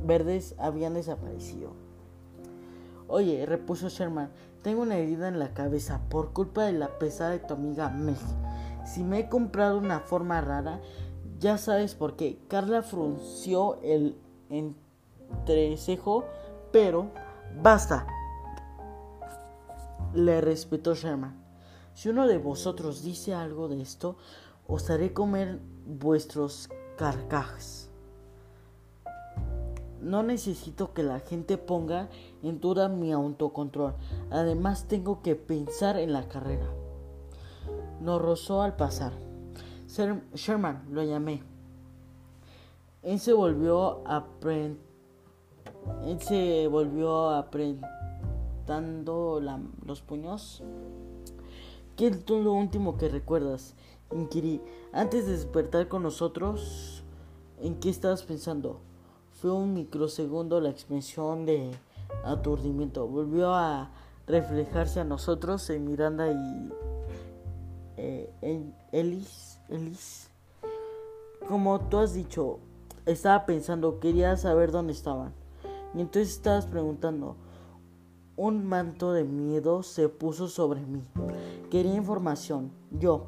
verdes 0.05 0.55
habían 0.59 0.95
desaparecido. 0.95 1.73
Oye, 3.09 3.45
repuso 3.45 3.89
Sherman, 3.89 4.31
tengo 4.63 4.83
una 4.83 4.97
herida 4.97 5.29
en 5.29 5.39
la 5.39 5.53
cabeza 5.53 6.01
por 6.09 6.33
culpa 6.33 6.65
de 6.65 6.73
la 6.73 6.99
pesada 6.99 7.31
de 7.31 7.41
tu 7.41 7.55
amiga 7.55 7.89
Meg. 7.89 8.17
Si 8.93 9.05
me 9.05 9.21
he 9.21 9.29
comprado 9.29 9.79
una 9.79 10.01
forma 10.01 10.41
rara, 10.41 10.81
ya 11.39 11.59
sabes 11.59 11.95
por 11.95 12.17
qué. 12.17 12.41
Carla 12.49 12.83
frunció 12.83 13.81
el 13.83 14.19
entrecejo, 14.49 16.25
pero 16.73 17.13
basta. 17.63 18.09
Le 20.13 20.41
respetó 20.41 20.97
Sherman. 20.97 21.41
Si 21.95 22.09
uno 22.09 22.27
de 22.27 22.39
vosotros 22.39 23.05
dice 23.05 23.33
algo 23.33 23.69
de 23.69 23.81
esto, 23.81 24.17
os 24.67 24.91
haré 24.91 25.13
comer 25.13 25.61
vuestros 25.87 26.69
carcajes. 26.97 27.91
No 30.01 30.25
necesito 30.25 30.95
que 30.95 31.05
la 31.05 31.21
gente 31.21 31.59
ponga 31.59 32.09
en 32.43 32.61
duda 32.61 32.89
mi 32.89 33.13
autocontrol. 33.13 33.95
Además 34.31 34.89
tengo 34.89 35.23
que 35.23 35.37
pensar 35.37 35.97
en 35.97 36.13
la 36.13 36.27
carrera. 36.27 36.80
Nos 38.01 38.21
rozó 38.21 38.63
al 38.63 38.77
pasar. 38.77 39.13
Sherman, 40.35 40.85
lo 40.91 41.03
llamé. 41.03 41.43
Él 43.03 43.19
se 43.19 43.33
volvió 43.33 44.07
a 44.07 44.27
Él 46.05 46.21
se 46.21 46.69
volvió 46.69 47.31
apretando 47.31 47.81
los 49.85 50.03
puños. 50.03 50.63
¿Qué 51.97 52.07
es 52.09 52.31
lo 52.31 52.53
último 52.53 52.97
que 52.97 53.09
recuerdas? 53.09 53.75
Inquirí. 54.13 54.61
Antes 54.93 55.27
de 55.27 55.33
despertar 55.33 55.89
con 55.89 56.03
nosotros, 56.03 57.03
¿en 57.61 57.81
qué 57.81 57.91
estabas 57.91 58.23
pensando? 58.23 58.81
Fue 59.33 59.51
un 59.51 59.75
microsegundo 59.75 60.61
la 60.61 60.71
expresión 60.71 61.47
de 61.47 61.71
aturdimiento. 62.25 63.07
Volvió 63.07 63.55
a 63.55 63.91
reflejarse 64.27 65.01
a 65.01 65.05
nosotros 65.05 65.69
en 65.71 65.87
Miranda 65.87 66.31
y 66.31 66.71
eh, 68.01 68.73
Ellis, 68.93 69.59
Ellis. 69.69 70.31
Como 71.47 71.81
tú 71.81 71.99
has 71.99 72.15
dicho, 72.15 72.59
estaba 73.05 73.45
pensando, 73.45 74.01
quería 74.01 74.37
saber 74.37 74.71
dónde 74.71 74.93
estaban. 74.93 75.35
Y 75.95 76.01
entonces 76.01 76.31
estabas 76.31 76.67
preguntando. 76.67 77.37
Un 78.37 78.65
manto 78.65 79.13
de 79.13 79.25
miedo 79.25 79.83
se 79.83 80.09
puso 80.09 80.49
sobre 80.49 80.81
mí. 80.81 81.03
Quería 81.71 81.95
información. 81.95 82.73
Yo. 82.91 83.27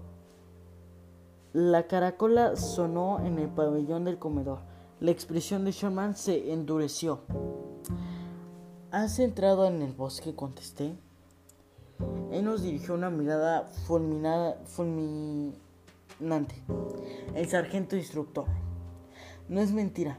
La 1.52 1.86
caracola 1.86 2.56
sonó 2.56 3.20
en 3.20 3.38
el 3.38 3.50
pabellón 3.50 4.04
del 4.04 4.18
comedor. 4.18 4.60
La 5.00 5.10
expresión 5.10 5.66
de 5.66 5.72
Sherman 5.72 6.16
se 6.16 6.50
endureció. 6.52 7.20
¿Has 8.90 9.18
entrado 9.18 9.66
en 9.66 9.82
el 9.82 9.92
bosque? 9.92 10.34
contesté. 10.34 10.96
Él 12.30 12.44
nos 12.44 12.62
dirigió 12.62 12.94
una 12.94 13.10
mirada 13.10 13.64
fulminada, 13.86 14.56
fulminante. 14.64 15.54
El 17.34 17.48
sargento 17.48 17.96
instructor. 17.96 18.46
No 19.48 19.60
es 19.60 19.72
mentira. 19.72 20.18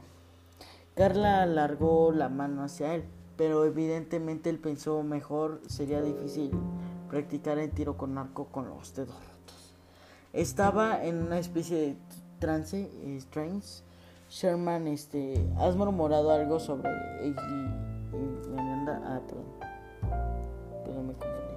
Carla 0.94 1.42
alargó 1.42 2.12
la 2.12 2.28
mano 2.28 2.62
hacia 2.62 2.94
él, 2.94 3.04
pero 3.36 3.64
evidentemente 3.64 4.48
él 4.50 4.58
pensó 4.58 5.02
mejor 5.02 5.60
sería 5.66 6.00
difícil 6.00 6.52
practicar 7.10 7.58
el 7.58 7.70
tiro 7.70 7.96
con 7.96 8.16
arco 8.16 8.46
con 8.46 8.68
los 8.68 8.94
dedos 8.94 9.14
rotos. 9.14 9.74
Estaba 10.32 11.04
en 11.04 11.22
una 11.22 11.38
especie 11.38 11.76
de 11.78 11.96
trance, 12.38 12.90
strange. 13.18 13.82
Sherman, 14.30 14.88
este, 14.88 15.46
has 15.58 15.76
murmurado 15.76 16.30
algo 16.30 16.58
sobre 16.58 16.88
Ah, 19.06 19.20
perdón. 20.84 21.06
me 21.06 21.53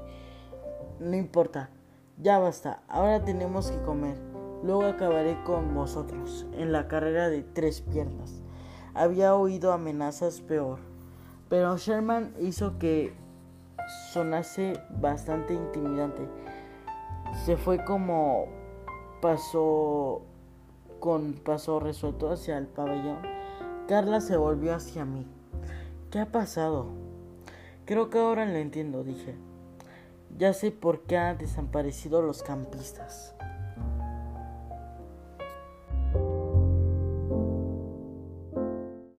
No 0.99 1.15
importa. 1.15 1.69
Ya 2.17 2.39
basta. 2.39 2.81
Ahora 2.87 3.23
tenemos 3.23 3.69
que 3.69 3.81
comer. 3.83 4.17
Luego 4.63 4.85
acabaré 4.85 5.37
con 5.43 5.75
vosotros 5.75 6.47
en 6.53 6.71
la 6.71 6.87
carrera 6.87 7.29
de 7.29 7.43
tres 7.43 7.81
piernas. 7.81 8.41
Había 8.95 9.35
oído 9.35 9.71
amenazas 9.71 10.41
peor. 10.41 10.79
Pero 11.49 11.77
Sherman 11.77 12.33
hizo 12.39 12.79
que 12.79 13.13
sonase 14.11 14.81
bastante 14.99 15.53
intimidante. 15.53 16.27
Se 17.45 17.55
fue 17.55 17.85
como 17.85 18.45
pasó 19.21 20.21
con 20.99 21.33
paso 21.33 21.79
resuelto 21.79 22.31
hacia 22.31 22.57
el 22.57 22.67
pabellón. 22.67 23.21
Carla 23.87 24.19
se 24.19 24.35
volvió 24.35 24.73
hacia 24.73 25.05
mí. 25.05 25.25
¿Qué 26.09 26.19
ha 26.19 26.31
pasado? 26.31 26.87
Creo 27.85 28.09
que 28.09 28.17
ahora 28.17 28.45
lo 28.45 28.57
entiendo, 28.57 29.03
dije. 29.03 29.35
Ya 30.35 30.53
sé 30.53 30.71
por 30.71 31.03
qué 31.03 31.17
han 31.17 31.37
desaparecido 31.37 32.21
los 32.21 32.43
campistas. 32.43 33.36